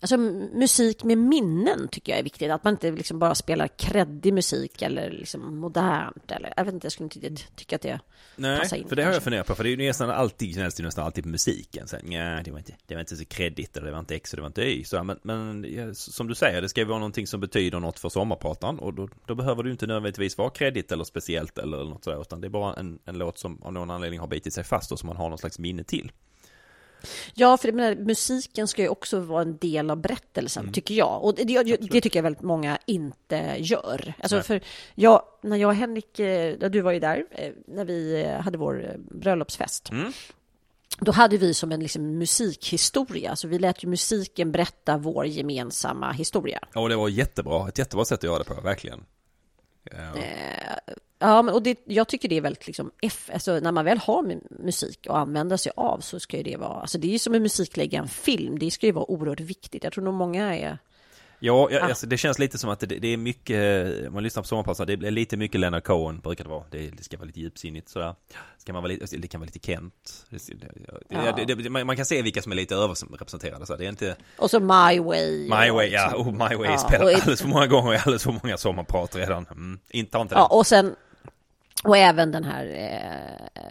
Alltså 0.00 0.16
musik 0.16 1.04
med 1.04 1.18
minnen 1.18 1.88
tycker 1.88 2.12
jag 2.12 2.18
är 2.18 2.22
viktigt. 2.22 2.50
Att 2.50 2.64
man 2.64 2.74
inte 2.74 2.90
liksom 2.90 3.18
bara 3.18 3.34
spelar 3.34 3.68
kreddig 3.68 4.34
musik 4.34 4.82
eller 4.82 5.10
liksom 5.10 5.58
modernt. 5.58 6.30
Eller, 6.30 6.52
jag 6.56 6.64
vet 6.64 6.74
inte, 6.74 6.84
jag 6.84 6.92
skulle 6.92 7.10
inte 7.12 7.42
tycka 7.56 7.76
att 7.76 7.82
det 7.82 8.00
Nej, 8.36 8.60
passar 8.60 8.76
in. 8.76 8.88
för 8.88 8.96
det 8.96 9.04
har 9.04 9.12
jag 9.12 9.22
funderat 9.22 9.46
på. 9.46 9.54
För 9.54 9.64
det 9.64 9.68
är 9.70 9.76
ju 9.76 9.86
nästan 9.86 10.10
alltid, 10.10 10.56
det 10.56 10.82
nästan 10.82 11.04
alltid 11.04 11.26
musiken. 11.26 11.88
Så, 11.88 11.96
nej, 12.02 12.42
det 12.44 12.50
var 12.50 12.58
inte, 12.58 12.72
det 12.86 12.94
var 12.94 13.00
inte 13.00 13.16
så 13.16 13.24
kreddigt 13.24 13.76
eller 13.76 13.86
det 13.86 13.92
var 13.92 13.98
inte 13.98 14.14
X 14.14 14.32
och 14.32 14.36
det 14.36 14.42
var 14.42 14.46
inte 14.46 14.62
Y. 14.62 14.84
Så, 14.84 15.02
men, 15.04 15.18
men 15.22 15.94
som 15.94 16.28
du 16.28 16.34
säger, 16.34 16.62
det 16.62 16.68
ska 16.68 16.80
ju 16.80 16.86
vara 16.86 16.98
någonting 16.98 17.26
som 17.26 17.40
betyder 17.40 17.80
något 17.80 17.98
för 17.98 18.08
sommarprataren. 18.08 18.78
Och 18.78 18.94
då, 18.94 19.08
då 19.26 19.34
behöver 19.34 19.64
ju 19.64 19.70
inte 19.70 19.86
nödvändigtvis 19.86 20.38
vara 20.38 20.50
kreddigt 20.50 20.92
eller 20.92 21.04
speciellt 21.04 21.58
eller 21.58 21.84
något 21.84 22.04
sådär. 22.04 22.20
Utan 22.20 22.40
det 22.40 22.46
är 22.46 22.50
bara 22.50 22.74
en, 22.74 22.98
en 23.04 23.18
låt 23.18 23.38
som 23.38 23.62
av 23.62 23.72
någon 23.72 23.90
anledning 23.90 24.20
har 24.20 24.26
bitit 24.26 24.54
sig 24.54 24.64
fast 24.64 24.92
och 24.92 24.98
som 24.98 25.06
man 25.06 25.16
har 25.16 25.28
någon 25.28 25.38
slags 25.38 25.58
minne 25.58 25.84
till. 25.84 26.12
Ja, 27.34 27.56
för 27.56 27.72
menar, 27.72 27.94
musiken 27.94 28.68
ska 28.68 28.82
ju 28.82 28.88
också 28.88 29.20
vara 29.20 29.42
en 29.42 29.56
del 29.56 29.90
av 29.90 29.96
berättelsen, 29.96 30.62
mm. 30.62 30.72
tycker 30.72 30.94
jag. 30.94 31.24
Och 31.24 31.34
det, 31.34 31.44
det, 31.44 31.62
det, 31.62 32.00
tycker 32.00 32.18
jag 32.18 32.22
väldigt 32.22 32.42
många 32.42 32.78
inte 32.86 33.56
gör. 33.58 34.14
Alltså, 34.20 34.42
för 34.42 34.60
jag, 34.94 35.22
när 35.42 35.56
jag 35.56 35.68
och 35.68 35.74
Henrik, 35.74 36.18
eh, 36.18 36.70
du 36.70 36.80
var 36.80 36.92
ju 36.92 37.00
där, 37.00 37.24
eh, 37.30 37.52
när 37.66 37.84
vi 37.84 38.22
eh, 38.22 38.40
hade 38.40 38.58
vår 38.58 38.96
bröllopsfest. 38.98 39.90
Mm. 39.90 40.12
Då 41.00 41.12
hade 41.12 41.36
vi 41.36 41.54
som 41.54 41.72
en 41.72 41.80
liksom 41.80 42.18
musikhistoria, 42.18 43.36
så 43.36 43.48
vi 43.48 43.58
lät 43.58 43.84
ju 43.84 43.88
musiken 43.88 44.52
berätta 44.52 44.96
vår 44.96 45.26
gemensamma 45.26 46.12
historia. 46.12 46.58
Ja, 46.74 46.80
och 46.80 46.88
det 46.88 46.96
var 46.96 47.08
jättebra, 47.08 47.68
ett 47.68 47.78
jättebra 47.78 48.04
sätt 48.04 48.18
att 48.18 48.24
göra 48.24 48.38
det 48.38 48.44
på, 48.44 48.60
verkligen. 48.60 49.04
Ja. 49.90 50.22
Ja, 51.18 51.42
men 51.42 51.54
och 51.54 51.62
det, 51.62 51.78
jag 51.84 52.08
tycker 52.08 52.28
det 52.28 52.36
är 52.36 52.40
väldigt 52.40 52.66
liksom, 52.66 52.90
F, 53.02 53.30
alltså 53.32 53.60
när 53.60 53.72
man 53.72 53.84
väl 53.84 53.98
har 53.98 54.40
musik 54.64 55.06
och 55.08 55.18
använder 55.18 55.56
sig 55.56 55.72
av 55.76 56.00
så 56.00 56.20
ska 56.20 56.36
ju 56.36 56.42
det 56.42 56.56
vara, 56.56 56.80
alltså 56.80 56.98
det 56.98 57.06
är 57.08 57.12
ju 57.12 57.18
som 57.18 57.34
en 57.34 57.42
musiklägga 57.42 57.98
en 57.98 58.08
film, 58.08 58.58
det 58.58 58.70
ska 58.70 58.86
ju 58.86 58.92
vara 58.92 59.10
oerhört 59.10 59.40
viktigt. 59.40 59.84
Jag 59.84 59.92
tror 59.92 60.04
nog 60.04 60.14
många 60.14 60.56
är 60.56 60.78
Ja, 61.38 61.68
ja. 61.70 61.80
Alltså, 61.80 62.06
det 62.06 62.16
känns 62.16 62.38
lite 62.38 62.58
som 62.58 62.70
att 62.70 62.80
det, 62.80 62.86
det 62.86 63.08
är 63.08 63.16
mycket, 63.16 63.86
om 64.06 64.14
man 64.14 64.22
lyssnar 64.22 64.42
på 64.42 64.46
sommarpassar, 64.46 64.86
det 64.86 64.92
är 64.92 65.10
lite 65.10 65.36
mycket 65.36 65.60
Leonard 65.60 65.84
Cohen 65.84 66.20
brukar 66.20 66.44
det 66.44 66.50
vara. 66.50 66.64
Det, 66.70 66.90
det 66.90 67.02
ska 67.02 67.16
vara 67.16 67.26
lite 67.26 67.40
djupsinnigt 67.40 67.88
sådär. 67.88 68.14
Ska 68.58 68.72
man 68.72 68.82
vara 68.82 68.92
lite, 68.92 69.02
alltså, 69.02 69.16
det 69.16 69.28
kan 69.28 69.40
vara 69.40 69.46
lite 69.46 69.66
Kent. 69.66 70.26
Ja. 71.08 71.44
Det, 71.46 71.70
man, 71.70 71.96
kan 71.96 72.06
se 72.06 72.22
vilka 72.22 72.42
som 72.42 72.52
är 72.52 72.56
lite 72.56 72.74
överrepresenterade 72.74 73.66
så 73.66 73.76
det 73.76 73.84
är 73.84 73.88
inte... 73.88 74.16
Och 74.38 74.50
så 74.50 74.60
My 74.60 75.00
Way. 75.00 75.42
My 75.42 75.70
Way, 75.70 75.88
ja. 75.88 76.14
Oh, 76.16 76.32
My 76.32 76.56
Way 76.56 76.70
ja, 76.70 76.78
spelar 76.78 77.04
alldeles 77.04 77.42
för 77.42 77.48
många 77.48 77.66
gånger 77.66 77.94
i 77.94 77.96
alldeles 77.96 78.22
för 78.22 78.40
många 78.42 78.56
sommarprat 78.56 79.16
redan. 79.16 79.46
Mm, 79.50 79.78
inte, 79.90 80.18
inte 80.18 80.34
det. 80.34 80.38
Ja, 80.38 80.46
och 80.46 80.66
sen 80.66 80.94
och 81.86 81.96
även 81.96 82.32
den 82.32 82.44
här 82.44 82.66
eh, 82.66 83.62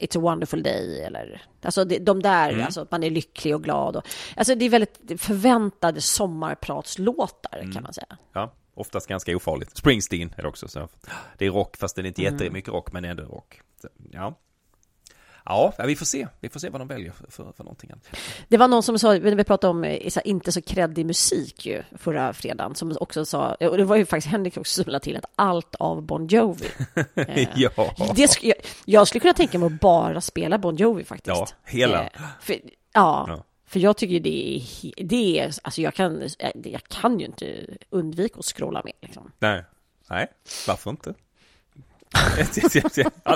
It's 0.00 0.18
a 0.18 0.20
wonderful 0.20 0.62
day 0.62 1.00
eller 1.00 1.42
alltså 1.62 1.84
de, 1.84 1.98
de 1.98 2.22
där, 2.22 2.50
mm. 2.50 2.64
alltså 2.64 2.80
att 2.80 2.90
man 2.90 3.02
är 3.02 3.10
lycklig 3.10 3.54
och 3.54 3.64
glad 3.64 3.96
och 3.96 4.08
alltså 4.36 4.54
det 4.54 4.64
är 4.64 4.70
väldigt 4.70 5.22
förväntade 5.22 6.00
sommarpratslåtar 6.00 7.58
mm. 7.58 7.72
kan 7.72 7.82
man 7.82 7.92
säga. 7.92 8.16
Ja, 8.32 8.52
oftast 8.74 9.06
ganska 9.06 9.36
ofarligt. 9.36 9.76
Springsteen 9.76 10.34
är 10.36 10.42
det 10.42 10.48
också 10.48 10.68
så. 10.68 10.88
Det 11.38 11.46
är 11.46 11.50
rock 11.50 11.76
fast 11.76 11.96
det 11.96 12.02
är 12.02 12.06
inte 12.06 12.22
mm. 12.22 12.34
jättemycket 12.34 12.72
rock 12.72 12.92
men 12.92 13.04
ändå 13.04 13.22
rock. 13.22 13.60
Ja. 14.10 14.34
Ja, 15.44 15.74
vi 15.86 15.96
får 15.96 16.06
se. 16.06 16.28
Vi 16.40 16.48
får 16.48 16.60
se 16.60 16.68
vad 16.68 16.80
de 16.80 16.88
väljer 16.88 17.12
för, 17.12 17.52
för, 17.56 17.64
någonting. 17.64 17.90
Det 18.48 18.56
var 18.56 18.68
någon 18.68 18.82
som 18.82 18.98
sa, 18.98 19.12
när 19.12 19.36
vi 19.36 19.44
pratade 19.44 19.70
om 19.70 19.84
eh, 19.84 20.10
inte 20.24 20.52
så 20.52 20.62
kreddig 20.62 21.06
musik 21.06 21.66
ju, 21.66 21.82
förra 21.98 22.32
fredagen, 22.32 22.74
som 22.74 22.96
också 23.00 23.24
sa, 23.24 23.54
och 23.54 23.76
det 23.76 23.84
var 23.84 23.96
ju 23.96 24.06
faktiskt 24.06 24.32
Henrik 24.32 24.56
också 24.56 24.84
som 24.84 25.00
till, 25.00 25.16
att 25.16 25.24
allt 25.34 25.74
av 25.74 26.02
Bon 26.02 26.26
Jovi. 26.26 26.66
Eh, 27.14 27.48
ja. 27.54 27.94
Det, 28.16 28.42
jag, 28.42 28.54
jag 28.84 29.08
skulle 29.08 29.20
kunna 29.20 29.34
tänka 29.34 29.58
mig 29.58 29.66
att 29.66 29.80
bara 29.80 30.20
spela 30.20 30.58
Bon 30.58 30.76
Jovi 30.76 31.04
faktiskt. 31.04 31.36
Ja, 31.36 31.46
hela. 31.64 32.04
Eh, 32.04 32.10
för, 32.40 32.54
ja. 32.92 33.24
ja. 33.28 33.44
För 33.66 33.80
jag 33.80 33.96
tycker 33.96 34.20
det 34.20 34.56
är, 34.56 34.62
det 35.04 35.38
är, 35.38 35.44
alltså 35.62 35.82
jag 35.82 35.94
kan, 35.94 36.28
jag 36.64 36.84
kan 36.84 37.20
ju 37.20 37.26
inte 37.26 37.66
undvika 37.90 38.38
att 38.38 38.44
scrolla 38.44 38.82
med 38.84 38.92
liksom. 39.00 39.32
Nej, 39.38 39.64
nej, 40.10 40.26
varför 40.66 40.90
inte? 40.90 41.14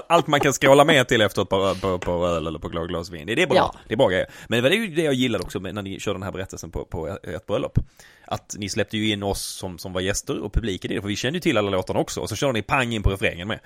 Allt 0.06 0.26
man 0.26 0.40
kan 0.40 0.52
skråla 0.52 0.84
med 0.84 1.08
till 1.08 1.20
efter 1.20 1.42
ett 1.42 1.48
par, 1.48 1.74
par, 1.74 1.98
par 1.98 2.28
öl 2.28 2.46
eller 2.46 2.58
på 2.58 2.68
glas 2.68 3.10
vin. 3.10 3.26
Det 3.26 3.42
är 3.42 3.46
bra. 3.46 3.56
Ja. 3.56 3.74
Det 3.88 3.94
är 3.94 3.98
bra 3.98 4.08
grejer. 4.08 4.26
Men 4.48 4.62
det 4.62 4.68
är 4.68 4.72
ju 4.72 4.86
det 4.86 5.02
jag 5.02 5.14
gillade 5.14 5.44
också 5.44 5.58
när 5.58 5.82
ni 5.82 6.00
körde 6.00 6.14
den 6.14 6.22
här 6.22 6.32
berättelsen 6.32 6.70
på, 6.70 6.84
på 6.84 7.18
ett 7.22 7.46
bröllop. 7.46 7.78
Att 8.24 8.54
ni 8.58 8.68
släppte 8.68 8.96
ju 8.96 9.12
in 9.12 9.22
oss 9.22 9.42
som, 9.42 9.78
som 9.78 9.92
var 9.92 10.00
gäster 10.00 10.40
och 10.40 10.52
publik 10.52 10.84
i 10.84 10.88
det. 10.88 11.00
För 11.00 11.08
vi 11.08 11.16
kände 11.16 11.36
ju 11.36 11.40
till 11.40 11.56
alla 11.56 11.70
låtarna 11.70 12.00
också. 12.00 12.20
Och 12.20 12.28
så 12.28 12.36
körde 12.36 12.52
ni 12.52 12.62
pang 12.62 12.92
in 12.92 13.02
på 13.02 13.10
refrängen 13.10 13.48
med. 13.48 13.60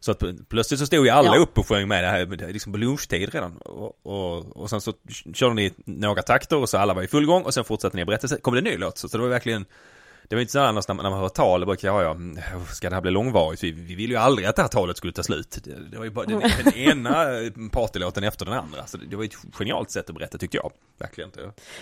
Så 0.00 0.10
att 0.10 0.22
plötsligt 0.48 0.80
så 0.80 0.86
stod 0.86 1.04
ju 1.04 1.10
alla 1.10 1.36
ja. 1.36 1.42
upp 1.42 1.58
och 1.58 1.68
sjöng 1.68 1.88
med 1.88 2.04
det 2.04 2.08
här, 2.08 2.52
liksom 2.52 2.72
på 2.72 2.78
lunchtid 2.78 3.34
redan. 3.34 3.56
Och, 3.56 4.06
och, 4.06 4.56
och 4.56 4.70
sen 4.70 4.80
så 4.80 4.92
körde 5.34 5.54
ni 5.54 5.72
några 5.84 6.22
takter 6.22 6.56
och 6.56 6.68
så 6.68 6.78
alla 6.78 6.94
var 6.94 7.02
i 7.02 7.06
full 7.06 7.26
gång 7.26 7.42
och 7.42 7.54
sen 7.54 7.64
fortsatte 7.64 7.96
ni 7.96 8.04
berättelsen. 8.04 8.38
Kom 8.42 8.54
det 8.54 8.60
en 8.60 8.64
ny 8.64 8.76
låt. 8.76 8.98
Så, 8.98 9.08
så 9.08 9.16
det 9.16 9.22
var 9.22 9.30
verkligen 9.30 9.64
det 10.28 10.34
var 10.34 10.40
inte 10.40 10.52
så 10.52 10.60
annars 10.60 10.88
när 10.88 10.94
man, 10.94 11.02
när 11.02 11.10
man 11.10 11.20
hör 11.20 11.28
tal, 11.28 11.66
brukar 11.66 11.88
ja, 11.88 12.02
ja, 12.02 12.10
mm, 12.10 12.38
ska 12.68 12.88
det 12.88 12.94
här 12.94 13.02
bli 13.02 13.10
långvarigt? 13.10 13.64
Vi, 13.64 13.72
vi 13.72 13.94
ville 13.94 14.14
ju 14.14 14.20
aldrig 14.20 14.48
att 14.48 14.56
det 14.56 14.62
här 14.62 14.68
talet 14.68 14.96
skulle 14.96 15.12
ta 15.12 15.22
slut. 15.22 15.58
Det, 15.64 15.90
det 15.90 15.98
var 15.98 16.04
ju 16.04 16.10
bara 16.10 16.26
den, 16.26 16.40
den 16.64 16.74
ena 16.76 17.26
partylåten 17.72 18.24
efter 18.24 18.44
den 18.44 18.54
andra. 18.54 18.86
Så 18.86 18.96
det, 18.96 19.06
det, 19.06 19.16
var 19.16 19.24
ett 19.24 19.36
genialt 19.52 19.90
sätt 19.90 20.08
att 20.08 20.14
berätta 20.14 20.38
tyckte 20.38 20.56
jag. 20.56 20.72
Verkligen. 20.98 21.30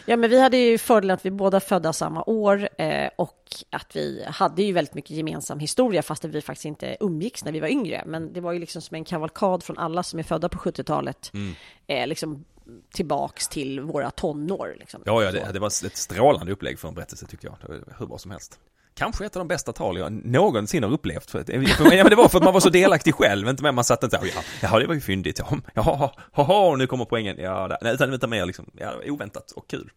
Ja, 0.06 0.16
men 0.16 0.30
vi 0.30 0.40
hade 0.40 0.56
ju 0.56 0.78
fördelen 0.78 1.14
att 1.14 1.26
vi 1.26 1.30
båda 1.30 1.60
födda 1.60 1.92
samma 1.92 2.22
år 2.26 2.68
eh, 2.78 3.10
och 3.16 3.36
att 3.70 3.96
vi 3.96 4.24
hade 4.26 4.62
ju 4.62 4.72
väldigt 4.72 4.94
mycket 4.94 5.10
gemensam 5.10 5.58
historia 5.58 6.02
fast 6.02 6.24
vi 6.24 6.40
faktiskt 6.40 6.64
inte 6.64 6.96
umgicks 7.00 7.44
när 7.44 7.52
vi 7.52 7.60
var 7.60 7.68
yngre. 7.68 8.02
Men 8.06 8.32
det 8.32 8.40
var 8.40 8.52
ju 8.52 8.58
liksom 8.58 8.82
som 8.82 8.94
en 8.94 9.04
kavalkad 9.04 9.62
från 9.62 9.78
alla 9.78 10.02
som 10.02 10.18
är 10.18 10.22
födda 10.22 10.48
på 10.48 10.58
70-talet. 10.58 11.30
Mm. 11.34 11.54
Eh, 11.86 12.06
liksom 12.06 12.44
tillbaks 12.92 13.48
till 13.48 13.80
våra 13.80 14.10
tonår. 14.10 14.76
Liksom. 14.78 15.02
Ja, 15.06 15.22
ja 15.22 15.30
det, 15.30 15.52
det, 15.52 15.58
var 15.58 15.66
ett 15.66 15.96
strålande 15.96 16.52
upplägg 16.52 16.78
för 16.78 16.88
en 16.88 16.94
berättelse 16.94 17.26
tyckte 17.26 17.46
jag. 17.46 17.56
Det 17.60 17.68
var 17.68 17.94
hur 17.98 18.06
bra 18.06 18.18
som 18.18 18.30
helst. 18.30 18.60
Kanske 18.94 19.26
ett 19.26 19.36
av 19.36 19.40
de 19.40 19.48
bästa 19.48 19.72
tal 19.72 19.98
jag 19.98 20.12
någonsin 20.12 20.82
har 20.82 20.90
upplevt. 20.90 21.30
För, 21.30 21.44
ja, 21.48 21.58
men 22.02 22.10
det 22.10 22.16
var 22.16 22.28
för 22.28 22.38
att 22.38 22.44
man 22.44 22.52
var 22.52 22.60
så 22.60 22.68
delaktig 22.68 23.14
själv, 23.14 23.48
inte 23.48 23.62
med 23.62 23.74
man 23.74 23.84
satt 23.84 24.02
inte 24.02 24.20
ja, 24.22 24.42
ja, 24.62 24.78
det 24.78 24.86
var 24.86 24.94
ju 24.94 25.00
fyndigt, 25.00 25.38
ja, 25.38 25.58
jaha, 25.74 26.10
jaha, 26.36 26.76
nu 26.76 26.86
kommer 26.86 27.04
poängen, 27.04 27.36
ja, 27.38 27.68
där. 27.68 27.78
nej, 27.82 27.94
utan, 27.94 28.12
utan 28.12 28.30
mer 28.30 28.46
liksom, 28.46 28.70
ja, 28.72 28.92
oväntat 29.06 29.50
och 29.50 29.68
kul. 29.68 29.90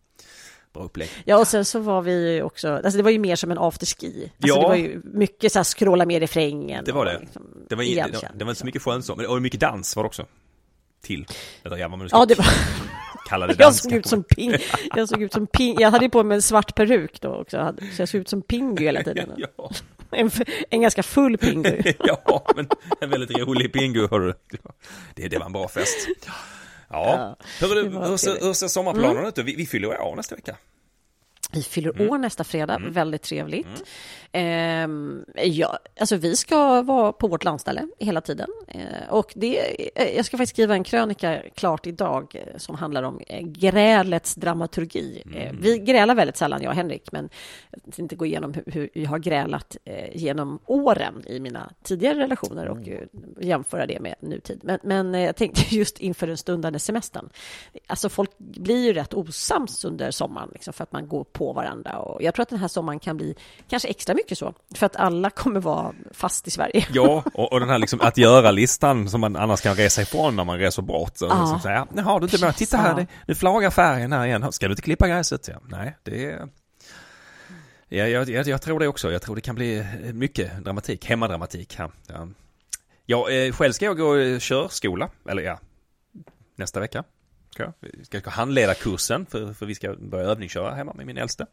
Bra 0.73 0.83
upplägg. 0.83 1.09
Ja, 1.25 1.37
och 1.37 1.47
sen 1.47 1.65
så 1.65 1.79
var 1.79 2.01
vi 2.01 2.41
också, 2.41 2.69
alltså 2.69 2.97
det 2.97 3.03
var 3.03 3.11
ju 3.11 3.19
mer 3.19 3.35
som 3.35 3.51
en 3.51 3.57
afterski. 3.57 4.23
Alltså 4.23 4.47
ja. 4.47 4.61
det 4.61 4.67
var 4.67 4.75
ju 4.75 5.01
mycket 5.03 5.51
så 5.51 5.59
här 5.59 5.63
scrolla 5.63 6.05
med 6.05 6.19
refrängen. 6.19 6.85
Det 6.85 6.91
var 6.91 7.05
det. 7.05 7.19
Liksom, 7.19 7.43
det, 7.69 7.75
var, 7.75 7.83
det, 7.83 8.01
var, 8.01 8.29
det 8.35 8.43
var 8.43 8.51
inte 8.51 8.59
så 8.59 8.65
mycket 8.65 8.81
skönsång, 8.81 9.25
och 9.25 9.41
mycket 9.41 9.59
dans 9.59 9.95
var 9.95 10.03
det 10.03 10.07
också 10.07 10.25
till. 11.03 11.25
Vad 11.63 11.89
man 11.89 12.09
ska 12.09 12.17
ja, 12.17 12.25
det 12.25 12.35
var... 12.35 12.45
kalla 13.29 13.47
det 13.47 13.55
Jag 13.59 13.75
såg 13.75 13.91
ut 13.91 14.05
som 14.05 14.23
Ping. 14.23 14.55
Jag 14.95 15.09
såg 15.09 15.21
ut 15.21 15.33
som 15.33 15.47
Ping. 15.47 15.79
Jag 15.79 15.91
hade 15.91 16.09
på 16.09 16.23
mig 16.23 16.35
en 16.35 16.41
svart 16.41 16.75
peruk 16.75 17.21
då 17.21 17.29
också. 17.29 17.75
Så 17.95 18.01
jag 18.01 18.09
såg 18.09 18.21
ut 18.21 18.29
som 18.29 18.41
Pingu 18.41 18.83
hela 18.83 19.03
tiden. 19.03 19.33
ja. 19.57 19.71
En, 20.11 20.31
en 20.69 20.81
ganska 20.81 21.03
full 21.03 21.37
Pingu. 21.37 21.83
ja, 21.99 22.45
men 22.55 22.69
en 23.01 23.09
väldigt 23.09 23.37
rolig 23.37 23.73
Pingu 23.73 24.07
har 24.07 24.19
du. 24.19 24.33
Det, 25.15 25.27
det 25.27 25.37
var 25.37 25.45
en 25.45 25.53
bra 25.53 25.67
fest. 25.67 26.07
Ja. 26.25 26.33
ja. 26.89 27.37
Hur, 27.59 28.07
hur, 28.09 28.17
ser, 28.17 28.37
hur 28.41 28.53
ser 28.53 28.67
sommarplanen 28.67 29.17
mm. 29.17 29.25
ut? 29.25 29.37
Vi, 29.37 29.55
vi 29.55 29.65
fyller 29.65 30.01
år 30.01 30.15
nästa 30.15 30.35
vecka. 30.35 30.57
Vi 31.53 31.63
fyller 31.63 31.89
mm. 31.95 32.09
år 32.09 32.17
nästa 32.17 32.43
fredag, 32.43 32.75
mm. 32.75 32.91
väldigt 32.91 33.21
trevligt. 33.21 33.83
Mm. 34.31 35.25
Eh, 35.35 35.43
ja, 35.43 35.79
alltså 35.99 36.15
vi 36.15 36.35
ska 36.35 36.81
vara 36.81 37.11
på 37.11 37.27
vårt 37.27 37.43
landställe 37.43 37.87
hela 37.99 38.21
tiden. 38.21 38.49
Eh, 38.67 39.09
och 39.09 39.33
det, 39.35 39.59
eh, 40.01 40.15
jag 40.15 40.25
ska 40.25 40.37
faktiskt 40.37 40.53
skriva 40.55 40.73
en 40.73 40.83
krönika 40.83 41.41
klart 41.55 41.87
idag 41.87 42.35
eh, 42.35 42.57
som 42.57 42.75
handlar 42.75 43.03
om 43.03 43.19
eh, 43.27 43.41
grälets 43.41 44.35
dramaturgi. 44.35 45.23
Eh, 45.35 45.41
mm. 45.41 45.57
vi 45.61 45.79
grälar 45.79 46.15
väldigt 46.15 46.37
sällan, 46.37 46.61
jag 46.61 46.69
och 46.69 46.75
Henrik, 46.75 47.11
men 47.11 47.29
jag 47.71 47.93
ska 47.93 48.01
inte 48.01 48.15
gå 48.15 48.25
igenom 48.25 48.53
hur, 48.53 48.63
hur 48.65 48.89
vi 48.93 49.05
har 49.05 49.19
grälat 49.19 49.77
genom 50.13 50.59
åren 50.65 51.23
i 51.27 51.39
mina 51.39 51.71
tidigare 51.83 52.19
relationer 52.19 52.67
och 52.67 52.87
mm. 52.87 53.09
jämföra 53.41 53.85
det 53.85 53.99
med 53.99 54.15
nutid. 54.19 54.59
Men, 54.63 54.79
men 54.83 55.13
jag 55.13 55.35
tänkte 55.35 55.61
just 55.75 55.99
inför 55.99 56.27
den 56.27 56.37
stundande 56.37 56.79
semestern. 56.79 57.29
Alltså 57.87 58.09
folk 58.09 58.37
blir 58.37 58.85
ju 58.85 58.93
rätt 58.93 59.13
osams 59.13 59.85
under 59.85 60.11
sommaren 60.11 60.49
liksom, 60.53 60.73
för 60.73 60.83
att 60.83 60.91
man 60.91 61.07
går 61.07 61.23
på 61.23 61.42
varandra. 61.51 61.97
Och 61.97 62.23
jag 62.23 62.33
tror 62.33 62.43
att 62.43 62.49
den 62.49 62.59
här 62.59 62.67
sommaren 62.67 62.99
kan 62.99 63.17
bli 63.17 63.35
kanske 63.69 63.87
extra 63.87 64.15
mycket 64.15 64.37
så, 64.37 64.53
för 64.75 64.85
att 64.85 64.95
alla 64.95 65.29
kommer 65.29 65.59
vara 65.59 65.93
fast 66.11 66.47
i 66.47 66.51
Sverige. 66.51 66.87
Ja, 66.93 67.23
och, 67.33 67.51
och 67.53 67.59
den 67.59 67.69
här 67.69 67.77
liksom 67.77 68.01
att 68.01 68.17
göra-listan 68.17 69.09
som 69.09 69.21
man 69.21 69.35
annars 69.35 69.61
kan 69.61 69.75
resa 69.75 70.01
ifrån 70.01 70.35
när 70.35 70.43
man 70.43 70.59
reser 70.59 70.81
bort. 70.81 71.17
Så, 71.17 71.25
ja. 71.25 71.59
så 71.63 71.69
här, 71.69 72.01
har 72.01 72.19
du 72.19 72.25
inte 72.25 72.45
med, 72.45 72.55
titta 72.55 72.77
här, 72.77 72.95
det, 72.95 73.07
nu 73.27 73.35
flagar 73.35 73.69
färgen 73.69 74.11
här 74.11 74.25
igen, 74.25 74.51
ska 74.51 74.67
du 74.67 74.71
inte 74.71 74.81
klippa 74.81 75.07
gräset? 75.07 75.47
Ja, 75.47 75.61
nej, 75.69 75.97
det 76.03 76.25
är... 76.25 76.47
Ja, 77.87 78.07
jag, 78.07 78.29
jag, 78.29 78.47
jag, 78.47 78.61
tror 78.61 78.79
det 78.79 78.87
också. 78.87 79.11
Jag 79.11 79.21
tror 79.21 79.35
det 79.35 79.41
kan 79.41 79.55
bli 79.55 79.85
mycket 80.13 80.63
dramatik, 80.63 81.05
hemmadramatik 81.05 81.75
här. 81.75 81.91
Ja. 82.07 82.27
Ja, 83.05 83.29
eh, 83.29 83.51
själv 83.51 83.71
ska 83.71 83.85
jag 83.85 83.97
gå 83.97 84.39
körskola, 84.39 85.09
eller 85.29 85.43
ja, 85.43 85.59
nästa 86.55 86.79
vecka. 86.79 87.03
Ska 87.53 87.71
jag 88.11 88.21
ska 88.21 88.29
handleda 88.29 88.73
kursen 88.73 89.25
för, 89.25 89.53
för 89.53 89.65
vi 89.65 89.75
ska 89.75 89.95
börja 89.95 90.25
övningsköra 90.25 90.75
hemma 90.75 90.93
med 90.93 91.05
min 91.05 91.17
äldste. 91.17 91.45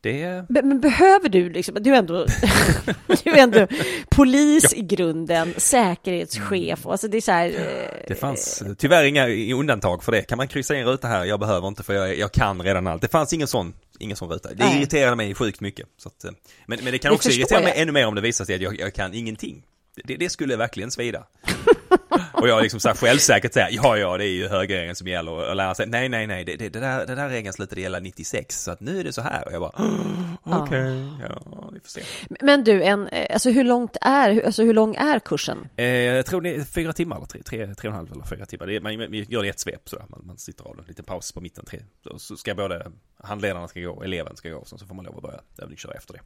det... 0.00 0.44
Men, 0.48 0.80
behöver 0.80 1.28
du 1.28 1.50
liksom, 1.50 1.76
du 1.80 1.94
är 1.94 1.98
ändå, 1.98 2.26
du 3.24 3.30
är 3.30 3.38
ändå 3.38 3.66
polis 4.10 4.72
ja. 4.72 4.78
i 4.78 4.82
grunden, 4.82 5.54
säkerhetschef, 5.56 6.86
alltså 6.86 7.08
det 7.08 7.16
är 7.16 7.20
så 7.20 7.32
här, 7.32 7.48
eh, 7.48 8.08
Det 8.08 8.14
fanns 8.14 8.62
tyvärr 8.78 9.04
inga 9.04 9.28
undantag 9.54 10.04
för 10.04 10.12
det, 10.12 10.22
kan 10.22 10.36
man 10.36 10.48
kryssa 10.48 10.76
in 10.76 10.86
ruta 10.86 11.08
här, 11.08 11.24
jag 11.24 11.40
behöver 11.40 11.68
inte 11.68 11.82
för 11.82 11.94
jag, 11.94 12.18
jag 12.18 12.32
kan 12.32 12.62
redan 12.62 12.86
allt. 12.86 13.02
Det 13.02 13.08
fanns 13.08 13.32
ingen 13.32 13.48
sån, 13.48 13.74
ingen 13.98 14.16
sån 14.16 14.28
ruta. 14.28 14.48
Det 14.48 14.64
Nej. 14.64 14.78
irriterade 14.78 15.16
mig 15.16 15.34
sjukt 15.34 15.60
mycket. 15.60 15.86
Så 15.96 16.08
att, 16.08 16.24
eh, 16.24 16.30
men, 16.66 16.78
men 16.82 16.92
det 16.92 16.98
kan 16.98 17.10
det 17.10 17.14
också 17.14 17.30
irritera 17.30 17.58
jag. 17.58 17.64
mig 17.64 17.72
ännu 17.76 17.92
mer 17.92 18.06
om 18.06 18.14
det 18.14 18.20
visar 18.20 18.44
sig 18.44 18.54
att 18.54 18.60
jag, 18.60 18.80
jag 18.80 18.94
kan 18.94 19.14
ingenting. 19.14 19.62
Det, 19.94 20.16
det 20.16 20.30
skulle 20.30 20.56
verkligen 20.56 20.90
svida. 20.90 21.26
Och 22.32 22.48
jag 22.48 22.62
liksom 22.62 22.80
så 22.80 22.88
här 22.88 22.96
självsäkert 22.96 23.52
säger, 23.52 23.68
ja 23.72 23.98
ja 23.98 24.16
det 24.16 24.24
är 24.24 24.32
ju 24.32 24.48
högerregeln 24.48 24.96
som 24.96 25.08
gäller 25.08 25.32
och 25.32 25.56
lära 25.56 25.74
sig, 25.74 25.86
nej 25.86 26.08
nej 26.08 26.26
nej, 26.26 26.44
det, 26.44 26.56
det, 26.56 26.68
det, 26.68 26.80
där, 26.80 27.06
det 27.06 27.14
där 27.14 27.28
regeln 27.28 27.52
slutade 27.52 27.80
gälla 27.80 28.00
96 28.00 28.62
så 28.62 28.70
att 28.70 28.80
nu 28.80 29.00
är 29.00 29.04
det 29.04 29.12
så 29.12 29.22
här 29.22 29.46
och 29.46 29.52
jag 29.52 29.60
bara, 29.60 29.72
okej, 30.42 30.62
okay, 30.62 31.26
ja, 31.28 31.70
vi 31.72 31.80
får 31.80 31.88
se. 31.88 32.02
Men 32.40 32.64
du, 32.64 32.82
en, 32.82 33.08
alltså 33.30 33.50
hur 33.50 33.64
långt 33.64 33.96
är, 34.00 34.46
alltså 34.46 34.62
hur 34.62 34.74
lång 34.74 34.94
är 34.94 35.18
kursen? 35.18 35.68
Eh, 35.76 35.86
jag 35.86 36.26
tror 36.26 36.40
det 36.40 36.54
är 36.54 36.64
fyra 36.64 36.92
timmar 36.92 37.16
eller 37.16 37.26
tre, 37.26 37.42
tre, 37.42 37.74
tre 37.74 37.88
och 37.88 37.92
en 37.92 37.96
halv 37.96 38.12
eller 38.12 38.24
fyra 38.24 38.46
timmar. 38.46 38.66
Det 38.66 38.80
man, 38.80 38.96
man 38.96 39.12
gör 39.12 39.40
det 39.40 39.46
i 39.46 39.50
ett 39.50 39.60
svep 39.60 39.88
sådär, 39.88 40.04
man, 40.08 40.20
man 40.24 40.38
sitter 40.38 40.64
av 40.64 40.78
en 40.78 40.84
liten 40.88 41.04
paus 41.04 41.32
på 41.32 41.40
mitten, 41.40 41.64
tre. 41.64 41.80
Så, 42.02 42.18
så 42.18 42.36
ska 42.36 42.54
både 42.54 42.86
handledarna 43.22 43.68
ska 43.68 43.80
gå, 43.80 44.02
eleven 44.02 44.36
ska 44.36 44.50
gå, 44.50 44.58
och 44.58 44.68
så 44.68 44.78
får 44.78 44.94
man 44.94 45.04
lov 45.04 45.16
att 45.16 45.22
börja 45.22 45.40
övningsköra 45.58 45.94
efter 45.94 46.12
det. 46.12 46.20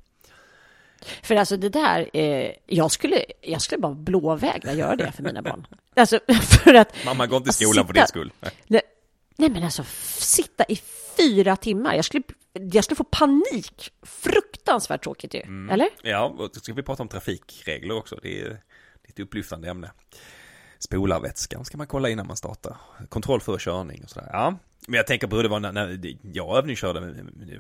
För 1.23 1.37
alltså 1.37 1.57
det 1.57 1.69
där, 1.69 2.11
eh, 2.13 2.53
jag, 2.67 2.91
skulle, 2.91 3.25
jag 3.41 3.63
skulle 3.63 3.81
bara 3.81 3.95
blåvägra 3.95 4.73
göra 4.73 4.97
det 4.97 5.13
för 5.13 5.23
mina 5.23 5.43
barn. 5.43 5.67
Alltså 5.97 6.21
för 6.65 6.75
att... 6.75 7.05
Mamma 7.05 7.27
går 7.27 7.37
inte 7.37 7.51
i 7.51 7.53
skolan 7.53 7.87
för 7.87 7.95
din 7.95 8.07
skull. 8.07 8.33
Nej. 8.67 8.83
nej 9.37 9.51
men 9.51 9.65
alltså 9.65 9.85
sitta 10.19 10.65
i 10.65 10.77
fyra 11.17 11.57
timmar, 11.57 11.95
jag 11.95 12.05
skulle, 12.05 12.23
jag 12.53 12.85
skulle 12.85 12.97
få 12.97 13.05
panik. 13.05 13.93
Fruktansvärt 14.03 15.03
tråkigt 15.03 15.35
ju, 15.35 15.41
mm. 15.41 15.71
eller? 15.71 15.89
Ja, 16.03 16.25
och 16.25 16.51
så 16.55 16.61
ska 16.61 16.73
vi 16.73 16.83
prata 16.83 17.03
om 17.03 17.09
trafikregler 17.09 17.97
också. 17.97 18.19
Det 18.23 18.41
är 18.41 18.61
ett 19.09 19.19
upplyftande 19.19 19.69
ämne. 19.69 19.91
Spolarvätskan 20.79 21.65
ska 21.65 21.77
man 21.79 21.87
kolla 21.87 22.09
innan 22.09 22.27
man 22.27 22.37
startar. 22.37 22.77
Kontroll 23.09 23.41
för 23.41 23.59
körning 23.59 24.05
och 24.05 24.11
sådär. 24.11 24.31
Ja, 24.33 24.57
men 24.87 24.97
jag 24.97 25.07
tänker 25.07 25.27
på 25.27 25.37
hur 25.37 25.43
det 25.43 25.49
var 25.49 25.61
när, 25.61 25.73
när 25.73 26.17
jag 26.23 26.57
övningskörde. 26.57 27.15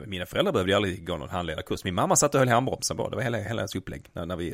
Mina 0.06 0.26
föräldrar 0.26 0.52
behövde 0.52 0.72
ju 0.72 0.76
aldrig 0.76 1.06
gå 1.06 1.16
någon 1.16 1.28
handledarkurs. 1.28 1.84
Min 1.84 1.94
mamma 1.94 2.16
satt 2.16 2.34
och 2.34 2.38
höll 2.38 2.48
handbromsen 2.48 2.96
bara. 2.96 3.10
Det 3.10 3.16
var 3.16 3.22
hela, 3.22 3.38
hela 3.38 3.60
hennes 3.60 3.74
upplägg. 3.74 4.10
När, 4.12 4.26
när 4.26 4.36
vi... 4.36 4.52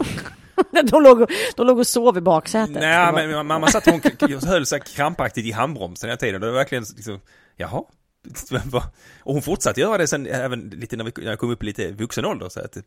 de, 0.90 1.02
låg, 1.02 1.30
de 1.56 1.66
låg 1.66 1.78
och 1.78 1.86
sov 1.86 2.18
i 2.18 2.20
baksätet. 2.20 2.74
Nej, 2.74 3.12
men 3.12 3.46
mamma 3.46 3.66
satt 3.66 3.86
och 3.86 4.48
höll 4.48 4.66
sig 4.66 4.80
krampaktigt 4.80 5.46
i 5.46 5.52
handbromsen 5.52 6.08
hela 6.08 6.16
tiden. 6.16 6.40
Det 6.40 6.46
var 6.46 6.54
verkligen 6.54 6.84
liksom, 6.96 7.20
jaha, 7.56 7.82
och 9.20 9.32
hon 9.32 9.42
fortsatte 9.42 9.80
göra 9.80 9.98
det 9.98 10.06
sen 10.06 10.26
även 10.26 10.60
lite 10.60 10.96
när, 10.96 11.04
vi, 11.04 11.12
när 11.16 11.30
jag 11.30 11.38
kom 11.38 11.50
upp 11.50 11.62
i 11.62 11.66
lite 11.66 11.92
vuxen 11.92 12.24
ålder 12.24 12.48
så 12.48 12.60
att 12.60 12.72
det, 12.72 12.82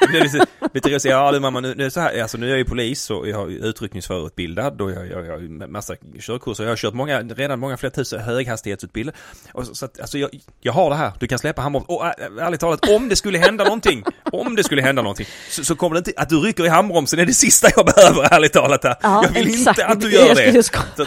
det 0.00 0.06
blev 0.08 0.22
lite, 0.22 0.46
lite 0.74 0.88
roligt, 0.88 1.04
ja 1.04 1.32
du 1.32 1.40
mamma 1.40 1.60
nu, 1.60 1.74
nu 1.74 1.90
så 1.90 2.00
här, 2.00 2.22
alltså 2.22 2.38
nu 2.38 2.46
är 2.46 2.50
jag 2.50 2.58
ju 2.58 2.64
polis 2.64 3.10
och 3.10 3.28
jag 3.28 3.52
är 3.52 3.66
utryckningsförutbildad 3.66 4.80
och 4.80 4.90
jag, 4.90 5.10
jag, 5.10 5.26
jag 5.26 5.32
har 5.32 5.66
massa 5.66 5.94
körkurser, 6.20 6.64
jag 6.64 6.70
har 6.70 6.76
kört 6.76 6.94
många, 6.94 7.22
redan 7.22 7.58
många 7.58 7.76
fler 7.76 7.90
tusen 7.90 8.20
höghastighetsutbildade. 8.20 9.18
Och 9.52 9.66
så, 9.66 9.74
så 9.74 9.84
att, 9.84 10.00
alltså 10.00 10.18
jag, 10.18 10.30
jag 10.60 10.72
har 10.72 10.90
det 10.90 10.96
här, 10.96 11.12
du 11.20 11.26
kan 11.26 11.38
släppa 11.38 11.62
handbromsen. 11.62 11.96
Och 11.96 12.06
ärligt 12.40 12.60
talat, 12.60 12.88
om 12.88 13.08
det 13.08 13.16
skulle 13.16 13.38
hända 13.38 13.64
någonting, 13.64 14.04
om 14.32 14.56
det 14.56 14.64
skulle 14.64 14.82
hända 14.82 15.02
någonting, 15.02 15.26
så, 15.50 15.64
så 15.64 15.76
kommer 15.76 15.94
det 15.94 15.98
inte, 15.98 16.12
att 16.16 16.28
du 16.28 16.36
rycker 16.36 16.66
i 16.66 16.68
handbromsen 16.68 17.18
är 17.18 17.26
det 17.26 17.34
sista 17.34 17.68
jag 17.76 17.86
behöver 17.86 18.34
ärligt 18.34 18.52
talat 18.52 18.84
här. 18.84 18.96
Ja, 19.02 19.24
jag 19.24 19.32
vill 19.32 19.48
exakt. 19.48 19.78
inte 19.78 19.86
att 19.86 20.00
du 20.00 20.12
gör 20.12 20.34
det. 20.34 20.62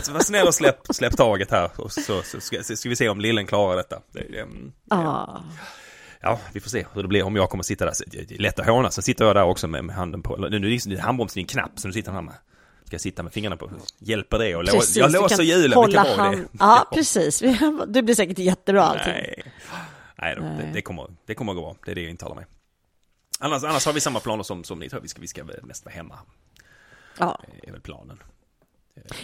Så 0.05 0.11
var 0.11 0.19
snäll 0.19 0.47
och 0.47 0.55
släpp, 0.55 0.79
släpp 0.89 1.17
taget 1.17 1.51
här 1.51 1.69
och 1.75 1.91
så, 1.91 2.01
så, 2.01 2.21
så 2.23 2.41
ska, 2.41 2.63
ska 2.63 2.89
vi 2.89 2.95
se 2.95 3.09
om 3.09 3.19
lillen 3.29 3.47
klarar 3.47 3.75
detta. 3.75 4.01
Det, 4.11 4.19
det, 4.19 4.47
ah. 4.89 5.41
Ja, 6.21 6.39
vi 6.53 6.59
får 6.59 6.69
se 6.69 6.85
hur 6.93 7.01
det 7.01 7.07
blir 7.07 7.23
om 7.23 7.35
jag 7.35 7.49
kommer 7.49 7.63
sitta 7.63 7.85
där. 7.85 7.93
Det 8.07 8.35
är 8.35 8.39
lätt 8.39 8.59
att 8.59 8.65
håna, 8.65 8.91
så 8.91 9.01
sitter 9.01 9.25
jag 9.25 9.35
där 9.35 9.43
också 9.43 9.67
med, 9.67 9.83
med 9.83 9.95
handen 9.95 10.21
på, 10.21 10.35
nu 10.37 10.57
är 10.57 10.89
det 10.89 11.01
handbromsen 11.01 11.39
i 11.39 11.43
en 11.43 11.47
knapp, 11.47 11.71
så 11.75 11.87
nu 11.87 11.93
sitter 11.93 12.11
han 12.11 12.25
med. 12.25 12.35
Ska 12.85 12.93
jag 12.93 13.01
sitta 13.01 13.23
med 13.23 13.33
fingrarna 13.33 13.57
på, 13.57 13.71
hjälper 13.99 14.39
det? 14.39 14.55
Och 14.55 14.65
precis, 14.65 14.97
jag 14.97 15.11
låser 15.11 15.43
hjulen, 15.43 15.85
vilken 15.85 16.03
bra 16.03 16.15
hand... 16.15 16.37
det 16.37 16.47
Ja, 16.59 16.87
precis. 16.93 17.39
Det 17.87 18.01
blir 18.01 18.15
säkert 18.15 18.39
jättebra 18.39 18.83
allting. 18.83 19.13
Nej, 19.13 19.43
Nej, 20.15 20.35
då, 20.35 20.41
Nej. 20.41 20.57
Det, 20.57 20.71
det, 20.73 20.81
kommer, 20.81 21.07
det 21.25 21.35
kommer 21.35 21.51
att 21.51 21.55
gå 21.55 21.61
bra. 21.61 21.75
Det 21.85 21.91
är 21.91 21.95
det 21.95 22.01
jag 22.01 22.09
intalar 22.09 22.35
mig. 22.35 22.45
Annars, 23.39 23.63
annars 23.63 23.85
har 23.85 23.93
vi 23.93 23.99
samma 23.99 24.19
planer 24.19 24.43
som, 24.43 24.63
som 24.63 24.79
ni 24.79 24.89
tror. 24.89 25.01
Vi 25.01 25.07
ska, 25.07 25.21
vi 25.21 25.27
ska 25.27 25.43
mest 25.63 25.85
vara 25.85 25.95
hemma. 25.95 26.19
Ja. 27.17 27.41
Det 27.61 27.67
är 27.67 27.71
väl 27.71 27.81
planen. 27.81 28.23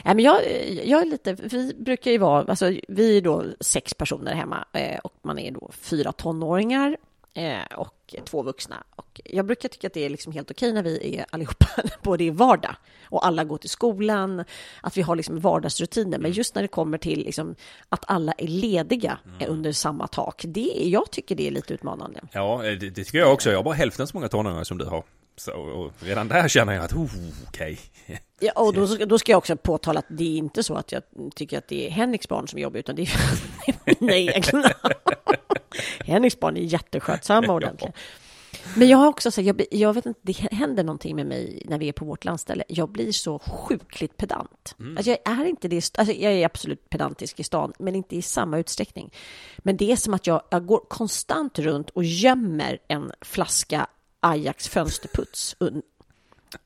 Ja, 0.03 0.13
men 0.13 0.19
jag, 0.19 0.41
jag 0.85 1.01
är 1.01 1.05
lite, 1.05 1.33
vi 1.33 1.73
brukar 1.73 2.11
ju 2.11 2.17
vara, 2.17 2.43
alltså 2.43 2.73
vi 2.87 3.17
är 3.17 3.21
då 3.21 3.43
sex 3.59 3.93
personer 3.93 4.33
hemma 4.33 4.65
eh, 4.73 4.99
och 4.99 5.13
man 5.21 5.39
är 5.39 5.51
då 5.51 5.71
fyra 5.73 6.11
tonåringar 6.11 6.97
eh, 7.33 7.77
och 7.77 8.15
två 8.25 8.43
vuxna. 8.43 8.83
Och 8.95 9.21
jag 9.25 9.45
brukar 9.45 9.69
tycka 9.69 9.87
att 9.87 9.93
det 9.93 10.05
är 10.05 10.09
liksom 10.09 10.33
helt 10.33 10.51
okej 10.51 10.73
när 10.73 10.83
vi 10.83 11.17
är 11.17 11.25
allihopa, 11.29 11.67
både 12.03 12.23
i 12.23 12.29
vardag 12.29 12.75
och 13.03 13.25
alla 13.25 13.43
går 13.43 13.57
till 13.57 13.69
skolan, 13.69 14.43
att 14.81 14.97
vi 14.97 15.01
har 15.01 15.15
liksom 15.15 15.39
vardagsrutiner. 15.39 16.19
Men 16.19 16.31
just 16.31 16.55
när 16.55 16.61
det 16.61 16.67
kommer 16.67 16.97
till 16.97 17.19
liksom 17.19 17.55
att 17.89 18.03
alla 18.07 18.31
är 18.31 18.47
lediga 18.47 19.19
mm. 19.25 19.51
under 19.51 19.71
samma 19.71 20.07
tak, 20.07 20.43
det, 20.47 20.71
jag 20.83 21.11
tycker 21.11 21.35
det 21.35 21.47
är 21.47 21.51
lite 21.51 21.73
utmanande. 21.73 22.21
Ja, 22.31 22.61
det, 22.63 22.75
det 22.75 23.03
tycker 23.03 23.17
jag 23.17 23.33
också. 23.33 23.49
Jag 23.49 23.57
har 23.57 23.63
bara 23.63 23.73
hälften 23.73 24.07
så 24.07 24.17
många 24.17 24.27
tonåringar 24.27 24.63
som 24.63 24.77
du 24.77 24.85
har. 24.85 25.03
Så, 25.37 25.91
redan 25.99 26.27
där 26.27 26.47
känner 26.47 26.73
jag 26.73 26.83
att, 26.83 26.93
oh, 26.93 27.09
okej. 27.47 27.79
Okay. 28.03 28.17
Ja, 28.39 28.51
och 28.55 28.73
då, 28.73 28.85
då 29.05 29.19
ska 29.19 29.31
jag 29.31 29.37
också 29.37 29.55
påtala 29.55 29.99
att 29.99 30.05
det 30.09 30.23
är 30.23 30.37
inte 30.37 30.63
så 30.63 30.75
att 30.75 30.91
jag 30.91 31.03
tycker 31.35 31.57
att 31.57 31.67
det 31.67 31.87
är 31.87 31.91
Henriks 31.91 32.27
barn 32.27 32.47
som 32.47 32.59
jobbar, 32.59 32.79
utan 32.79 32.95
det 32.95 33.01
är 33.01 33.09
mina 33.99 34.15
egna. 34.15 34.71
Henriks 36.05 36.39
barn 36.39 36.57
är 36.57 36.61
jätteskötsamma 36.61 37.53
ordentligt. 37.53 37.95
Men 38.75 38.87
jag 38.87 38.97
har 38.97 39.07
också 39.07 39.31
så 39.31 39.41
jag, 39.41 39.61
jag 39.71 39.93
vet 39.93 40.05
inte, 40.05 40.19
det 40.23 40.33
händer 40.51 40.83
någonting 40.83 41.15
med 41.15 41.25
mig 41.25 41.61
när 41.65 41.79
vi 41.79 41.87
är 41.87 41.93
på 41.93 42.05
vårt 42.05 42.25
landställe. 42.25 42.63
Jag 42.67 42.89
blir 42.89 43.11
så 43.11 43.39
sjukligt 43.39 44.17
pedant. 44.17 44.75
Mm. 44.79 44.97
Alltså 44.97 45.11
jag 45.11 45.39
är 45.39 45.45
inte 45.45 45.67
det, 45.67 45.91
alltså 45.97 46.13
jag 46.13 46.33
är 46.33 46.45
absolut 46.45 46.89
pedantisk 46.89 47.39
i 47.39 47.43
stan, 47.43 47.73
men 47.79 47.95
inte 47.95 48.15
i 48.15 48.21
samma 48.21 48.57
utsträckning. 48.57 49.13
Men 49.57 49.77
det 49.77 49.91
är 49.91 49.95
som 49.95 50.13
att 50.13 50.27
jag, 50.27 50.41
jag 50.49 50.65
går 50.65 50.79
konstant 50.87 51.59
runt 51.59 51.89
och 51.89 52.03
gömmer 52.03 52.79
en 52.87 53.11
flaska 53.21 53.87
Ajax 54.25 54.69
fönsterputs. 54.69 55.55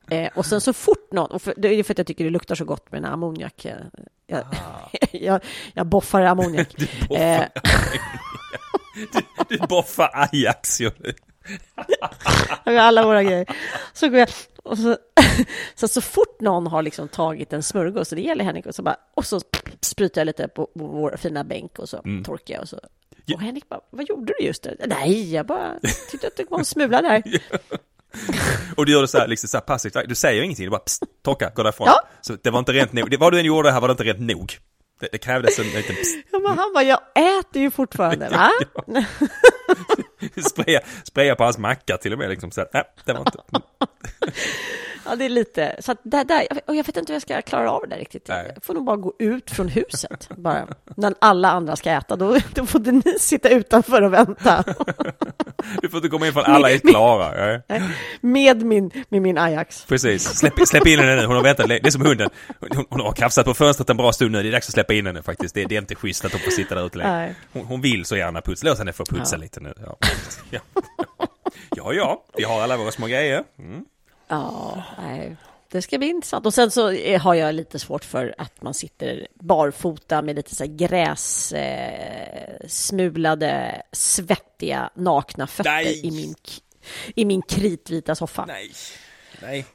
Eh, 0.10 0.32
och 0.36 0.46
sen 0.46 0.62
så 0.62 0.74
fort 0.74 1.12
någon, 1.12 1.40
för, 1.40 1.54
det 1.58 1.68
är 1.68 1.84
för 1.84 1.94
att 1.94 1.98
jag 1.98 2.08
tycker 2.08 2.24
det 2.24 2.30
luktar 2.30 2.56
så 2.56 2.66
gott 2.66 2.92
med 2.92 3.02
den 3.02 3.12
ammoniak. 3.12 3.66
Eh, 3.66 3.78
jag, 4.28 4.40
ah. 4.40 4.90
jag, 5.12 5.44
jag 5.74 5.88
boffar 5.88 6.22
ammoniak. 6.22 6.76
Du 6.78 6.88
boffar, 7.08 7.24
eh. 7.24 7.46
du, 9.14 9.22
du 9.50 9.68
boffar 9.68 10.12
Ajax 10.14 10.82
ju. 10.82 10.92
alla 12.66 13.06
våra 13.06 13.24
grejer. 13.24 13.46
Så 13.94 14.10
går 14.10 14.20
jag, 14.20 14.30
och 14.64 14.78
så, 14.78 14.98
så, 15.76 15.88
så 15.88 16.02
fort 16.02 16.42
någon 16.42 16.68
har 16.68 16.82
liksom 16.82 17.08
tagit 17.08 17.54
en 17.54 17.64
smörgås, 17.64 18.12
och 18.12 18.16
det 18.16 18.22
gäller 18.22 18.46
Henrik, 18.46 18.66
och 18.66 18.76
så, 18.76 18.82
bara, 18.82 18.98
och 19.14 19.26
så 19.26 19.42
sprutar 19.82 20.22
jag 20.22 20.26
lite 20.26 20.48
på, 20.48 20.66
på 20.66 20.86
vår 20.86 21.18
fina 21.18 21.44
bänk 21.44 21.80
och 21.80 21.90
så 21.90 22.02
mm. 22.06 22.24
torkar 22.24 22.54
jag 22.54 22.62
och 22.62 22.70
så 22.70 22.80
och 23.36 23.42
Henrik 23.42 23.70
bara, 23.70 23.80
vad 23.90 24.06
gjorde 24.10 24.34
du 24.40 24.46
just 24.46 24.64
det? 24.64 24.76
Nej, 24.88 25.34
jag 25.34 25.46
bara 25.46 25.80
tyckte 26.12 26.28
att 26.28 26.38
det 26.38 26.46
var 26.50 26.60
en 26.60 26.66
smula 26.66 27.02
där. 27.02 27.24
och 28.76 28.86
du 28.86 28.92
gör 28.92 29.02
det 29.02 29.08
så 29.08 29.18
här, 29.18 29.28
liksom 29.28 29.50
så 29.50 29.58
här 29.58 29.62
passivt, 29.62 29.96
du 30.06 30.16
säger 30.16 30.44
ingenting, 30.44 30.66
du 30.66 30.70
bara 30.70 30.80
pst, 30.80 31.04
torka, 31.24 31.52
gå 31.56 31.64
därifrån. 31.64 31.88
Ja. 31.88 32.02
Så 32.22 32.38
det 32.44 32.50
var 32.50 32.60
inte 32.60 32.74
rent 32.74 32.94
nog, 32.94 33.16
vad 33.20 33.34
du 33.34 33.40
än 33.40 33.46
gjorde 33.46 33.72
här 33.72 33.82
var 33.82 33.88
det 33.88 33.92
inte 33.92 34.04
rent 34.04 34.20
nog. 34.20 34.58
Det, 35.00 35.08
det 35.12 35.18
krävdes 35.18 35.60
en 35.60 35.66
liten 35.66 35.96
pst. 35.96 36.16
Ja, 36.32 36.40
men 36.40 36.58
han 36.58 36.74
bara, 36.74 36.84
jag 36.84 37.00
äter 37.40 37.62
ju 37.62 37.72
fortfarande, 37.72 38.30
va? 38.30 38.50
spraya, 40.50 40.82
spraya 41.04 41.36
på 41.36 41.44
hans 41.44 41.58
macka 41.58 41.98
till 41.98 42.14
och 42.14 42.20
med 42.20 42.30
liksom, 42.30 42.52
så 42.52 42.62
här, 42.62 42.70
nej, 42.74 42.84
det 43.06 43.14
var 43.14 43.20
inte. 43.20 43.40
Ja, 45.06 45.16
det 45.16 45.26
är 45.26 45.30
lite, 45.30 45.76
så 45.80 45.92
att 45.92 46.00
där, 46.04 46.24
där, 46.24 46.48
och 46.66 46.76
jag 46.76 46.84
vet 46.84 46.98
inte 46.98 47.12
hur 47.12 47.16
jag 47.16 47.22
ska 47.22 47.42
klara 47.42 47.72
av 47.72 47.82
det 47.82 47.88
där 47.88 47.98
riktigt. 47.98 48.28
Nej. 48.28 48.52
Jag 48.56 48.64
får 48.64 48.74
nog 48.74 48.86
bara 48.86 48.98
gå 48.98 49.14
ut 49.20 49.52
från 49.52 49.68
huset, 49.68 50.30
bara. 50.38 50.68
När 50.98 51.14
alla 51.20 51.52
andra 51.52 51.76
ska 51.76 51.92
äta, 51.92 52.16
då, 52.16 52.38
då 52.56 52.66
får 52.66 52.80
ni 52.80 53.20
sitta 53.20 53.50
utanför 53.50 54.02
och 54.02 54.14
vänta. 54.14 54.64
Du 55.82 55.90
får 55.90 55.98
inte 55.98 56.10
komma 56.10 56.28
in 56.28 56.34
för 56.34 56.42
alla 56.42 56.72
är 56.72 56.78
klara. 56.78 57.62
Med 58.22 58.66
min, 58.66 58.92
med 59.10 59.22
min 59.22 59.38
Ajax. 59.38 59.86
Precis, 59.86 60.24
släpp, 60.24 60.68
släpp 60.68 60.88
in 60.88 61.00
henne 61.00 61.16
nu, 61.16 61.26
hon 61.26 61.36
har 61.36 61.44
väntat, 61.44 61.68
det 61.68 61.86
är 61.86 61.92
som 61.92 62.06
hunden. 62.06 62.30
Hon, 62.60 62.86
hon 62.90 63.00
har 63.00 63.12
krafsat 63.12 63.46
på 63.46 63.54
fönstret 63.54 63.90
en 63.90 63.98
bra 63.98 64.14
stund 64.14 64.32
nu, 64.32 64.44
det 64.44 64.50
är 64.50 64.52
dags 64.52 64.68
att 64.68 64.74
släppa 64.74 64.94
in 64.94 65.06
henne 65.06 65.24
faktiskt. 65.24 65.56
Det, 65.56 65.66
det 65.66 65.76
är 65.76 65.82
inte 65.82 65.96
schysst 65.96 66.26
att 66.26 66.32
hon 66.32 66.42
får 66.42 66.52
sitta 66.52 66.76
där 66.76 66.86
ute 66.86 66.98
längre. 66.98 67.36
Hon, 67.54 67.66
hon, 67.66 67.82
vill 67.82 68.06
så 68.06 68.18
gärna 68.18 68.42
putsa, 68.42 68.68
låt 68.68 68.78
henne 68.78 68.94
få 68.94 69.06
putsa 69.06 69.36
ja. 69.36 69.42
lite 69.42 69.60
nu. 69.60 69.74
Ja. 69.86 69.98
ja, 70.52 70.62
ja, 71.76 71.94
ja, 71.94 72.26
vi 72.38 72.44
har 72.44 72.62
alla 72.62 72.78
våra 72.78 72.92
små 72.92 73.08
grejer. 73.08 73.44
Mm. 73.60 73.86
Ja, 74.30 74.84
nej. 74.98 75.36
Det 75.72 75.82
ska 75.82 75.98
bli 75.98 76.08
intressant. 76.08 76.46
Och 76.46 76.54
sen 76.54 76.72
så 76.72 76.94
har 77.18 77.34
jag 77.34 77.56
lite 77.56 77.80
svårt 77.80 78.06
för 78.06 78.36
att 78.38 78.62
man 78.62 78.74
sitter 78.74 79.28
barfota 79.34 80.22
med 80.22 80.36
lite 80.36 80.56
så 80.56 80.64
här 80.64 80.72
grässmulade, 80.72 83.52
eh, 83.52 83.82
svettiga, 83.92 84.90
nakna 84.96 85.48
fötter 85.48 86.06
i 86.06 86.12
min, 86.12 86.36
i 87.16 87.26
min 87.26 87.42
kritvita 87.42 88.16
soffa. 88.16 88.46
Nej. 88.46 88.72
Nej. 89.42 89.66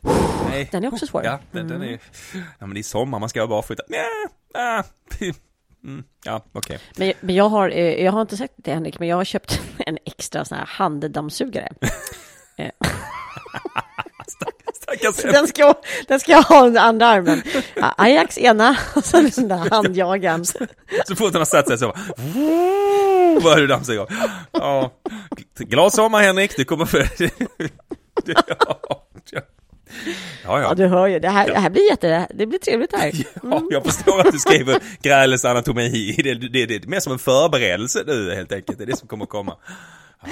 Nej. 0.48 0.68
Den 0.72 0.84
är 0.84 0.92
också 0.92 1.06
svår. 1.06 1.24
Ja, 1.24 1.40
den, 1.50 1.66
mm. 1.66 1.80
den 1.80 1.88
är... 1.88 2.00
Ja, 2.32 2.66
men 2.66 2.74
det 2.74 2.80
är 2.80 2.82
sommar, 2.82 3.18
man 3.18 3.28
ska 3.28 3.40
vara 3.40 3.48
barfota. 3.48 3.82
Nej, 3.88 4.04
nej. 4.54 4.82
Mm, 5.84 6.04
ja, 6.24 6.42
okej. 6.52 6.76
Okay. 6.76 6.78
Men, 6.96 7.12
men 7.20 7.34
jag, 7.34 7.48
har, 7.48 7.68
jag 7.68 8.12
har 8.12 8.20
inte 8.20 8.36
sagt 8.36 8.52
det 8.56 8.62
till 8.62 8.72
Henrik, 8.72 8.98
men 8.98 9.08
jag 9.08 9.16
har 9.16 9.24
köpt 9.24 9.60
en 9.86 9.98
extra 10.04 10.44
sån 10.44 10.58
här 10.58 10.66
handdammsugare. 10.66 11.72
den, 15.22 15.48
ska, 15.48 15.74
den 16.08 16.20
ska 16.20 16.36
ha 16.36 16.66
under 16.66 16.80
andra 16.80 17.06
armen. 17.06 17.42
Ajax 17.96 18.38
ena 18.38 18.76
och 18.94 19.04
sen 19.04 19.30
den 19.36 19.48
där 19.48 19.70
handjagaren. 19.70 20.44
Så 20.44 21.16
fort 21.16 21.32
den 21.32 21.40
har 21.40 21.44
satt 21.44 21.68
sig 21.68 21.78
så 21.78 21.94
börjar 23.42 23.56
du 23.56 23.66
dammsuga. 23.66 24.06
Ja. 24.52 24.92
Glad 25.58 25.92
sommar 25.92 26.22
Henrik, 26.22 26.56
du 26.56 26.64
kommer 26.64 26.84
för... 26.84 27.08
Ja, 28.26 28.42
ja. 29.30 29.40
Ja, 30.44 30.60
ja. 30.60 30.74
du 30.74 30.86
hör 30.86 31.06
ju. 31.06 31.18
Det 31.18 31.28
här, 31.28 31.46
det 31.46 31.58
här 31.58 31.70
blir 31.70 31.90
jätte... 31.90 32.28
Det 32.34 32.46
blir 32.46 32.58
trevligt 32.58 32.92
här. 32.96 33.10
Mm. 33.10 33.24
Ja, 33.42 33.62
jag 33.70 33.84
förstår 33.84 34.20
att 34.20 34.32
du 34.32 34.38
skriver 34.38 34.78
grälens 35.02 35.44
anatomi. 35.44 36.14
Det, 36.16 36.34
det, 36.34 36.66
det 36.66 36.74
är 36.74 36.88
mer 36.88 37.00
som 37.00 37.12
en 37.12 37.18
förberedelse 37.18 38.04
nu 38.06 38.34
helt 38.34 38.52
enkelt. 38.52 38.78
Det 38.78 38.84
är 38.84 38.86
det 38.86 38.96
som 38.96 39.08
kommer 39.08 39.26
komma. 39.26 39.56
Ja. 40.24 40.28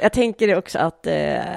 Jag 0.00 0.12
tänker 0.12 0.56
också 0.56 0.78
att 0.78 1.06
eh, 1.06 1.14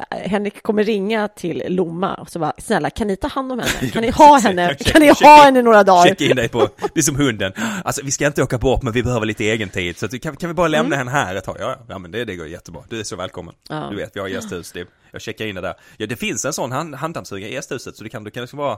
Henrik 0.09 0.63
kommer 0.63 0.83
ringa 0.83 1.27
till 1.27 1.63
Lomma 1.67 2.15
och 2.15 2.29
så 2.29 2.39
bara, 2.39 2.53
snälla 2.57 2.89
kan 2.89 3.07
ni 3.07 3.15
ta 3.15 3.27
hand 3.27 3.51
om 3.51 3.59
henne? 3.59 3.91
Kan 3.93 4.01
ni 4.01 4.09
ha 4.09 4.39
henne? 4.39 4.75
Kan 4.75 5.01
ni 5.01 5.07
ha 5.07 5.43
henne 5.43 5.61
några 5.61 5.83
dagar? 5.83 6.07
Checka 6.07 6.23
in 6.23 6.35
dig 6.35 6.49
på, 6.49 6.69
det 6.93 6.99
är 6.99 7.03
som 7.03 7.15
hunden. 7.15 7.53
Alltså 7.83 8.01
vi 8.05 8.11
ska 8.11 8.27
inte 8.27 8.43
åka 8.43 8.57
bort 8.57 8.83
men 8.83 8.93
vi 8.93 9.03
behöver 9.03 9.25
lite 9.25 9.43
egen 9.43 9.69
tid. 9.69 9.97
Så 9.97 10.05
att, 10.05 10.21
kan, 10.21 10.35
kan 10.35 10.49
vi 10.49 10.53
bara 10.53 10.67
lämna 10.67 10.95
mm. 10.95 11.07
henne 11.07 11.11
här 11.25 11.35
ett 11.35 11.43
tag? 11.43 11.57
Ja, 11.59 11.77
ja 11.89 11.99
men 11.99 12.11
det, 12.11 12.25
det 12.25 12.35
går 12.35 12.47
jättebra. 12.47 12.83
Du 12.89 12.99
är 12.99 13.03
så 13.03 13.15
välkommen. 13.15 13.55
Ja. 13.69 13.87
Du 13.89 13.95
vet, 13.95 14.15
vi 14.15 14.19
har 14.19 14.27
gästhus. 14.27 14.71
Det, 14.71 14.87
jag 15.11 15.21
checkar 15.21 15.45
in 15.45 15.55
det 15.55 15.61
där. 15.61 15.75
Ja, 15.97 16.07
det 16.07 16.15
finns 16.15 16.45
en 16.45 16.53
sån 16.53 16.71
hand, 16.71 16.95
handdammsugare 16.95 17.49
i 17.49 17.53
gästhuset 17.53 17.95
så 17.95 18.03
det 18.03 18.09
kan, 18.09 18.23
du 18.23 18.31
kan 18.31 18.41
liksom 18.41 18.59
vara 18.59 18.77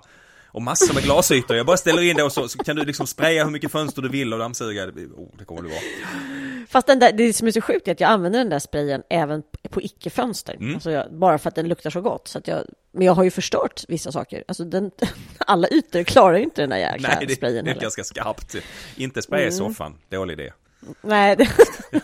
och 0.52 0.62
massor 0.62 0.94
med 0.94 1.04
glasytor. 1.04 1.58
Jag 1.58 1.66
bara 1.66 1.78
ställer 1.78 2.02
in 2.02 2.16
det 2.16 2.24
och 2.24 2.32
så, 2.32 2.48
så 2.48 2.58
kan 2.58 2.76
du 2.76 2.86
liksom 2.86 3.08
spraya 3.08 3.44
hur 3.44 3.52
mycket 3.52 3.72
fönster 3.72 4.02
du 4.02 4.10
vill 4.10 4.34
och 4.34 4.40
dammsuga. 4.40 4.86
Oh, 4.86 5.28
det 5.38 5.46
kommer 5.46 5.62
det 5.62 5.70
vara. 5.70 5.80
Fast 6.70 6.88
den 6.88 7.00
där, 7.00 7.12
det 7.12 7.34
som 7.34 7.48
är 7.48 7.52
så 7.52 7.62
sjukt 7.62 7.88
är 7.88 7.92
att 7.92 8.00
jag 8.00 8.10
använder 8.10 8.40
den 8.40 8.50
där 8.50 8.60
sprayen 8.60 9.04
även 9.10 9.44
på 9.70 9.82
icke-fönster. 9.82 10.54
Mm. 10.54 10.76
Alltså 10.76 10.92
jag, 10.92 11.14
bara 11.14 11.38
för 11.38 11.50
att 11.50 11.56
den 11.56 11.68
luktar 11.68 11.90
så 11.90 12.02
gott. 12.02 12.28
Så 12.28 12.42
jag, 12.46 12.66
men 12.92 13.06
jag 13.06 13.14
har 13.14 13.24
ju 13.24 13.32
förstört 13.32 13.84
vissa 13.88 14.12
saker. 14.12 14.44
Alltså 14.48 14.64
den, 14.64 14.92
alla 15.38 15.68
ytor 15.68 16.04
klarar 16.04 16.38
ju 16.38 16.44
inte 16.44 16.62
den 16.62 16.70
där 16.70 16.78
jäkla 16.78 17.10
Nej, 17.10 17.28
det, 17.28 17.36
sprayen. 17.36 17.66
det 17.66 17.72
är 17.72 17.80
ganska 17.80 18.04
skarpt. 18.04 18.56
Inte 18.96 19.22
spraya 19.22 19.44
mm. 19.44 19.58
soffan, 19.58 19.98
dålig 20.10 20.34
idé. 20.40 20.54
Nej. 21.02 21.36
Det... 21.36 21.48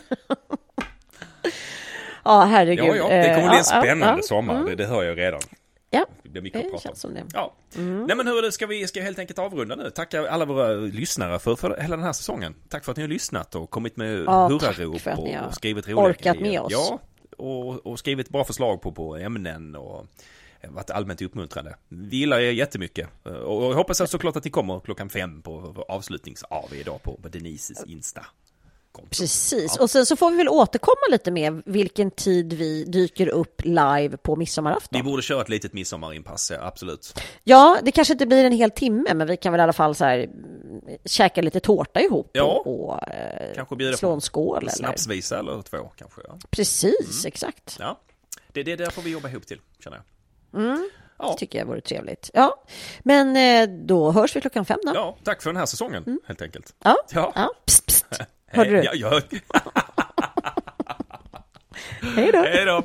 ja, 2.23 2.43
herregud. 2.43 2.85
Ja, 2.85 2.95
ja, 2.95 3.07
det 3.07 3.35
kommer 3.35 3.49
bli 3.49 3.57
en 3.57 3.63
spännande 3.63 4.05
ja, 4.05 4.15
ja, 4.17 4.23
sommar. 4.23 4.55
Mm. 4.55 4.65
Det, 4.65 4.75
det 4.75 4.85
hör 4.85 5.03
jag 5.03 5.17
redan. 5.17 5.41
Ja, 5.89 6.05
det, 6.41 6.49
det 6.49 6.81
känns 6.81 6.99
som 6.99 7.13
det. 7.13 7.23
Ja. 7.33 7.53
Mm. 7.75 8.05
Nej 8.05 8.17
men 8.17 8.27
hur 8.27 8.51
ska 8.51 8.67
vi 8.67 8.87
ska 8.87 9.01
helt 9.01 9.19
enkelt 9.19 9.39
avrunda 9.39 9.75
nu. 9.75 9.89
Tacka 9.89 10.29
alla 10.29 10.45
våra 10.45 10.73
lyssnare 10.73 11.39
för, 11.39 11.55
för 11.55 11.77
hela 11.81 11.95
den 11.95 12.05
här 12.05 12.13
säsongen. 12.13 12.55
Tack 12.69 12.85
för 12.85 12.91
att 12.91 12.97
ni 12.97 13.03
har 13.03 13.07
lyssnat 13.07 13.55
och 13.55 13.69
kommit 13.69 13.97
med 13.97 14.23
ja, 14.23 14.47
hurrarop 14.47 15.19
och, 15.19 15.47
och 15.47 15.53
skrivit 15.53 15.87
roliga 15.87 16.05
orkat 16.05 16.39
med 16.39 16.61
oss. 16.61 16.71
Ja, 16.71 16.99
och, 17.37 17.85
och 17.85 17.99
skrivit 17.99 18.29
bra 18.29 18.43
förslag 18.43 18.81
på, 18.81 18.91
på 18.91 19.15
ämnen 19.15 19.75
och 19.75 20.07
varit 20.67 20.89
allmänt 20.89 21.21
uppmuntrande. 21.21 21.75
Vi 21.87 22.17
gillar 22.17 22.39
er 22.39 22.51
jättemycket. 22.51 23.09
Och 23.23 23.63
jag 23.63 23.73
hoppas 23.73 24.11
såklart 24.11 24.35
att 24.35 24.43
ni 24.43 24.51
kommer 24.51 24.79
klockan 24.79 25.09
fem 25.09 25.41
på 25.41 25.85
avslutnings-AV 25.89 26.73
idag 26.73 27.03
på, 27.03 27.19
på 27.21 27.27
Denises 27.27 27.83
Insta 27.83 28.25
konto. 28.95 29.09
Precis, 29.09 29.73
ja. 29.75 29.83
och 29.83 29.89
sen 29.89 30.05
så 30.05 30.15
får 30.15 30.31
vi 30.31 30.37
väl 30.37 30.49
återkomma 30.49 31.07
lite 31.11 31.31
med 31.31 31.61
vilken 31.65 32.11
tid 32.11 32.53
vi 32.53 32.83
dyker 32.83 33.27
upp 33.27 33.61
live 33.63 34.17
på 34.17 34.35
midsommarafton. 34.35 34.99
Vi 34.99 35.03
borde 35.03 35.21
köra 35.21 35.41
ett 35.41 35.49
litet 35.49 35.73
midsommarinpass, 35.73 36.51
ja, 36.51 36.67
absolut. 36.67 37.19
Ja, 37.43 37.77
det 37.83 37.91
kanske 37.91 38.13
inte 38.13 38.25
blir 38.25 38.45
en 38.45 38.51
hel 38.51 38.71
timme, 38.71 39.13
men 39.13 39.27
vi 39.27 39.37
kan 39.37 39.51
väl 39.53 39.59
i 39.59 39.63
alla 39.63 39.73
fall 39.73 39.95
så 39.95 40.05
här 40.05 40.17
mm, 40.19 40.81
käka 41.05 41.41
lite 41.41 41.59
tårta 41.59 42.01
ihop 42.01 42.29
ja. 42.33 42.43
och, 42.43 42.89
och 42.89 43.09
eh, 43.09 43.55
kanske 43.55 43.75
bjuda 43.75 43.97
slå 43.97 44.13
en 44.13 44.21
skål. 44.21 44.57
Eller? 44.57 44.71
Snapsvisa 44.71 45.39
eller 45.39 45.61
två 45.61 45.91
kanske. 45.95 46.21
Ja. 46.27 46.37
Precis, 46.49 47.23
mm. 47.23 47.27
exakt. 47.27 47.77
Ja, 47.79 47.99
det, 48.53 48.63
det 48.63 48.75
där 48.75 48.89
får 48.89 49.01
vi 49.01 49.09
jobba 49.09 49.29
ihop 49.29 49.47
till, 49.47 49.59
känner 49.79 49.97
jag. 49.97 50.61
Mm. 50.61 50.89
Ja. 51.17 51.31
Det 51.31 51.37
tycker 51.37 51.59
jag 51.59 51.65
vore 51.65 51.81
trevligt. 51.81 52.29
Ja, 52.33 52.63
men 52.99 53.37
eh, 53.37 53.75
då 53.85 54.11
hörs 54.11 54.35
vi 54.35 54.41
klockan 54.41 54.65
fem 54.65 54.79
då. 54.83 54.91
Ja, 54.95 55.17
tack 55.23 55.41
för 55.41 55.49
den 55.49 55.57
här 55.57 55.65
säsongen 55.65 56.03
mm. 56.03 56.19
helt 56.25 56.41
enkelt. 56.41 56.75
Ja, 56.83 56.95
ja. 57.11 57.31
ja. 57.35 57.53
Psst, 57.65 57.85
psst. 57.85 58.05
Hörde 58.55 58.71
du? 58.71 58.83
Jag, 58.83 58.95
jag... 58.95 59.21
Hej 62.15 62.31
då. 62.31 62.39
Hej 62.39 62.65
då. 62.65 62.83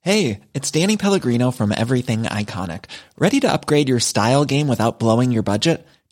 Hey, 0.00 0.40
it's 0.54 0.70
Danny 0.70 0.96
Pellegrino 0.96 1.50
from 1.50 1.70
Everything 1.70 2.22
Iconic. 2.22 2.84
Ready 3.18 3.40
to 3.40 3.52
upgrade 3.52 3.90
your 3.90 4.00
style 4.00 4.46
game 4.46 4.66
without 4.66 4.98
blowing 4.98 5.32
your 5.32 5.42
budget? 5.42 5.86